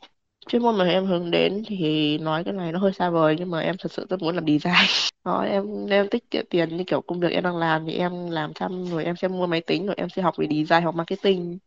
chuyên 0.48 0.62
môn 0.64 0.78
mà 0.78 0.86
em 0.86 1.06
hướng 1.06 1.32
đến 1.32 1.64
thì 1.68 2.18
nói 2.18 2.44
cái 2.44 2.54
này 2.54 2.72
nó 2.72 2.80
hơi 2.80 2.94
xa 2.94 3.10
vời, 3.10 3.36
nhưng 3.40 3.52
mà 3.52 3.60
em 3.60 3.76
thật 3.80 3.92
sự 3.92 4.06
rất 4.10 4.22
muốn 4.22 4.36
làm 4.36 4.46
design. 4.48 4.74
Đó, 5.26 5.42
em 5.42 5.86
em 5.90 6.08
tích 6.10 6.24
kiệm 6.32 6.46
tiền 6.50 6.78
như 6.78 6.84
kiểu 6.88 7.02
công 7.02 7.20
việc 7.20 7.32
em 7.32 7.44
đang 7.44 7.58
làm 7.58 7.86
thì 7.88 7.94
em 7.94 8.30
làm 8.30 8.52
xong 8.60 8.90
rồi 8.92 9.06
em 9.06 9.16
sẽ 9.16 9.28
mua 9.28 9.48
máy 9.48 9.62
tính 9.62 9.86
rồi 9.86 9.96
em 9.98 10.10
sẽ 10.10 10.22
học 10.22 10.36
về 10.38 10.48
design 10.50 10.84
hoặc 10.84 10.96
marketing. 10.96 11.58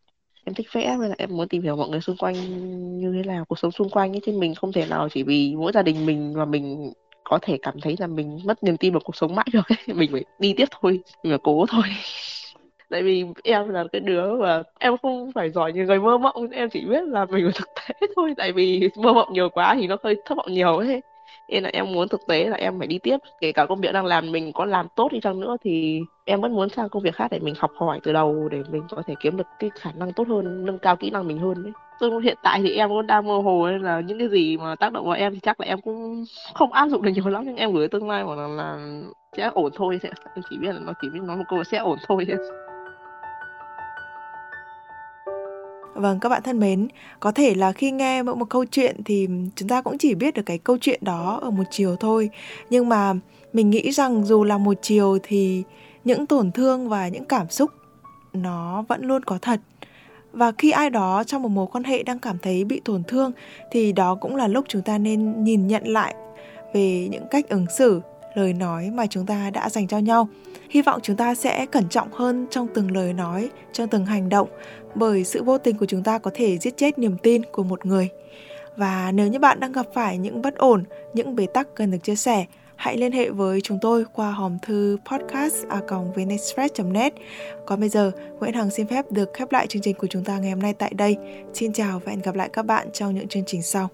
Em 0.45 0.53
thích 0.55 0.67
vẽ 0.73 0.97
nên 0.99 1.09
là 1.09 1.15
em 1.17 1.37
muốn 1.37 1.47
tìm 1.47 1.61
hiểu 1.61 1.75
mọi 1.75 1.89
người 1.89 2.01
xung 2.01 2.17
quanh 2.17 2.35
như 3.01 3.13
thế 3.15 3.23
nào, 3.27 3.45
cuộc 3.45 3.59
sống 3.59 3.71
xung 3.71 3.89
quanh 3.89 4.11
ấy, 4.13 4.21
chứ 4.25 4.31
mình 4.31 4.55
không 4.55 4.71
thể 4.73 4.85
nào 4.85 5.09
chỉ 5.09 5.23
vì 5.23 5.55
mỗi 5.57 5.71
gia 5.71 5.81
đình 5.83 6.05
mình 6.05 6.33
mà 6.37 6.45
mình 6.45 6.93
có 7.23 7.39
thể 7.41 7.57
cảm 7.61 7.81
thấy 7.81 7.95
là 7.99 8.07
mình 8.07 8.39
mất 8.45 8.63
niềm 8.63 8.77
tin 8.77 8.93
vào 8.93 9.01
cuộc 9.05 9.15
sống 9.15 9.35
mãi 9.35 9.45
được 9.53 9.63
ấy. 9.69 9.77
Mình 9.95 10.11
phải 10.11 10.25
đi 10.39 10.53
tiếp 10.57 10.65
thôi, 10.71 10.99
mình 11.23 11.31
phải 11.31 11.39
cố 11.43 11.65
thôi 11.69 11.83
tại 12.89 13.03
vì 13.03 13.25
em 13.43 13.69
là 13.69 13.83
cái 13.91 13.99
đứa 13.99 14.35
mà 14.35 14.63
em 14.79 14.97
không 15.01 15.31
phải 15.35 15.49
giỏi 15.49 15.73
như 15.73 15.85
người 15.85 15.99
mơ 15.99 16.17
mộng 16.17 16.49
em 16.51 16.69
chỉ 16.69 16.85
biết 16.85 17.03
là 17.03 17.25
mình 17.25 17.51
thực 17.55 17.67
tế 17.75 18.07
thôi. 18.15 18.33
Tại 18.37 18.51
vì 18.51 18.89
mơ 18.97 19.13
mộng 19.13 19.33
nhiều 19.33 19.49
quá 19.49 19.75
thì 19.79 19.87
nó 19.87 19.97
hơi 20.03 20.15
thất 20.25 20.35
vọng 20.37 20.47
nhiều 20.49 20.77
ấy. 20.77 21.01
Nên 21.49 21.63
là 21.63 21.69
em 21.73 21.93
muốn 21.93 22.07
thực 22.07 22.21
tế 22.27 22.43
là 22.43 22.57
em 22.57 22.79
phải 22.79 22.87
đi 22.87 22.99
tiếp. 22.99 23.17
Kể 23.41 23.51
cả 23.51 23.65
công 23.65 23.81
việc 23.81 23.91
đang 23.93 24.05
làm 24.05 24.31
mình 24.31 24.51
có 24.53 24.65
làm 24.65 24.87
tốt 24.95 25.11
đi 25.11 25.19
chăng 25.19 25.39
nữa 25.39 25.57
thì 25.63 26.01
em 26.25 26.41
vẫn 26.41 26.55
muốn 26.55 26.69
sang 26.69 26.89
công 26.89 27.03
việc 27.03 27.15
khác 27.15 27.27
để 27.31 27.39
mình 27.39 27.53
học 27.57 27.71
hỏi 27.75 27.99
từ 28.03 28.13
đầu 28.13 28.49
để 28.51 28.63
mình 28.71 28.83
có 28.89 29.03
thể 29.07 29.13
kiếm 29.19 29.37
được 29.37 29.47
cái 29.59 29.69
khả 29.79 29.91
năng 29.95 30.13
tốt 30.13 30.27
hơn 30.27 30.65
nâng 30.65 30.79
cao 30.79 30.95
kỹ 30.95 31.09
năng 31.09 31.27
mình 31.27 31.39
hơn 31.39 31.63
đấy 31.63 31.73
Tôi 31.99 32.23
hiện 32.23 32.37
tại 32.43 32.61
thì 32.63 32.75
em 32.75 32.89
cũng 32.89 33.07
đang 33.07 33.27
mơ 33.27 33.37
hồ 33.37 33.67
nên 33.67 33.81
là 33.81 33.99
những 33.99 34.19
cái 34.19 34.29
gì 34.29 34.57
mà 34.57 34.75
tác 34.75 34.91
động 34.93 35.05
vào 35.05 35.15
em 35.15 35.33
thì 35.33 35.39
chắc 35.39 35.59
là 35.59 35.65
em 35.65 35.81
cũng 35.81 36.23
không 36.53 36.73
áp 36.73 36.87
dụng 36.89 37.01
được 37.01 37.11
nhiều 37.15 37.27
lắm. 37.27 37.43
Nhưng 37.45 37.55
em 37.55 37.73
gửi 37.73 37.87
tương 37.87 38.09
lai 38.09 38.23
mà 38.23 38.35
là, 38.35 38.47
là 38.47 38.77
sẽ 39.37 39.49
ổn 39.53 39.71
thôi 39.75 39.99
sẽ 40.03 40.09
em 40.35 40.43
chỉ 40.49 40.57
biết 40.57 40.73
là 40.73 40.79
nó 40.79 40.93
chỉ 41.01 41.09
biết 41.09 41.19
nói 41.23 41.37
một 41.37 41.43
câu 41.47 41.57
là 41.57 41.63
sẽ 41.63 41.77
ổn 41.77 41.97
thôi 42.07 42.25
Vâng, 45.97 46.19
các 46.19 46.29
bạn 46.29 46.43
thân 46.43 46.59
mến, 46.59 46.87
có 47.19 47.31
thể 47.31 47.55
là 47.55 47.71
khi 47.71 47.91
nghe 47.91 48.23
mỗi 48.23 48.35
một 48.35 48.45
câu 48.49 48.65
chuyện 48.65 49.03
thì 49.05 49.27
chúng 49.55 49.69
ta 49.69 49.81
cũng 49.81 49.97
chỉ 49.97 50.15
biết 50.15 50.33
được 50.33 50.41
cái 50.45 50.57
câu 50.57 50.77
chuyện 50.81 50.99
đó 51.03 51.39
ở 51.41 51.51
một 51.51 51.63
chiều 51.71 51.95
thôi. 51.95 52.29
Nhưng 52.69 52.89
mà 52.89 53.13
mình 53.53 53.69
nghĩ 53.69 53.91
rằng 53.91 54.25
dù 54.25 54.43
là 54.43 54.57
một 54.57 54.73
chiều 54.81 55.17
thì 55.23 55.63
những 56.03 56.25
tổn 56.25 56.51
thương 56.51 56.89
và 56.89 57.07
những 57.07 57.25
cảm 57.25 57.49
xúc 57.49 57.71
nó 58.33 58.85
vẫn 58.87 59.05
luôn 59.05 59.23
có 59.23 59.37
thật. 59.41 59.59
Và 60.31 60.51
khi 60.57 60.71
ai 60.71 60.89
đó 60.89 61.23
trong 61.23 61.41
một 61.41 61.49
mối 61.49 61.67
quan 61.71 61.83
hệ 61.83 62.03
đang 62.03 62.19
cảm 62.19 62.37
thấy 62.37 62.63
bị 62.63 62.81
tổn 62.85 63.03
thương 63.03 63.31
thì 63.71 63.91
đó 63.91 64.15
cũng 64.15 64.35
là 64.35 64.47
lúc 64.47 64.65
chúng 64.67 64.81
ta 64.81 64.97
nên 64.97 65.43
nhìn 65.43 65.67
nhận 65.67 65.87
lại 65.87 66.15
về 66.73 67.07
những 67.11 67.23
cách 67.31 67.49
ứng 67.49 67.65
xử, 67.77 68.01
lời 68.35 68.53
nói 68.53 68.89
mà 68.93 69.07
chúng 69.07 69.25
ta 69.25 69.49
đã 69.49 69.69
dành 69.69 69.87
cho 69.87 69.97
nhau. 69.97 70.27
Hy 70.69 70.81
vọng 70.81 70.99
chúng 71.03 71.15
ta 71.15 71.35
sẽ 71.35 71.65
cẩn 71.65 71.89
trọng 71.89 72.11
hơn 72.11 72.47
trong 72.49 72.67
từng 72.73 72.91
lời 72.91 73.13
nói, 73.13 73.49
trong 73.73 73.87
từng 73.87 74.05
hành 74.05 74.29
động 74.29 74.49
bởi 74.95 75.23
sự 75.23 75.43
vô 75.43 75.57
tình 75.57 75.77
của 75.77 75.85
chúng 75.85 76.03
ta 76.03 76.17
có 76.17 76.31
thể 76.33 76.57
giết 76.57 76.77
chết 76.77 76.99
niềm 76.99 77.17
tin 77.23 77.41
của 77.51 77.63
một 77.63 77.85
người. 77.85 78.09
Và 78.77 79.11
nếu 79.11 79.27
như 79.27 79.39
bạn 79.39 79.59
đang 79.59 79.71
gặp 79.71 79.85
phải 79.93 80.17
những 80.17 80.41
bất 80.41 80.55
ổn, 80.55 80.83
những 81.13 81.35
bế 81.35 81.47
tắc 81.53 81.75
cần 81.75 81.91
được 81.91 81.97
chia 82.03 82.15
sẻ, 82.15 82.45
hãy 82.75 82.97
liên 82.97 83.11
hệ 83.11 83.29
với 83.29 83.61
chúng 83.61 83.79
tôi 83.81 84.05
qua 84.13 84.31
hòm 84.31 84.57
thư 84.61 84.97
podcast.vnexpress.net. 85.11 87.13
Còn 87.65 87.79
bây 87.79 87.89
giờ, 87.89 88.11
Nguyễn 88.39 88.53
Hằng 88.53 88.71
xin 88.71 88.87
phép 88.87 89.11
được 89.11 89.33
khép 89.33 89.51
lại 89.51 89.67
chương 89.67 89.81
trình 89.81 89.95
của 89.95 90.07
chúng 90.07 90.23
ta 90.23 90.39
ngày 90.39 90.51
hôm 90.51 90.59
nay 90.59 90.73
tại 90.73 90.93
đây. 90.93 91.17
Xin 91.53 91.73
chào 91.73 92.01
và 92.05 92.11
hẹn 92.11 92.21
gặp 92.21 92.35
lại 92.35 92.49
các 92.53 92.65
bạn 92.65 92.87
trong 92.93 93.15
những 93.15 93.27
chương 93.27 93.45
trình 93.45 93.63
sau. 93.63 93.89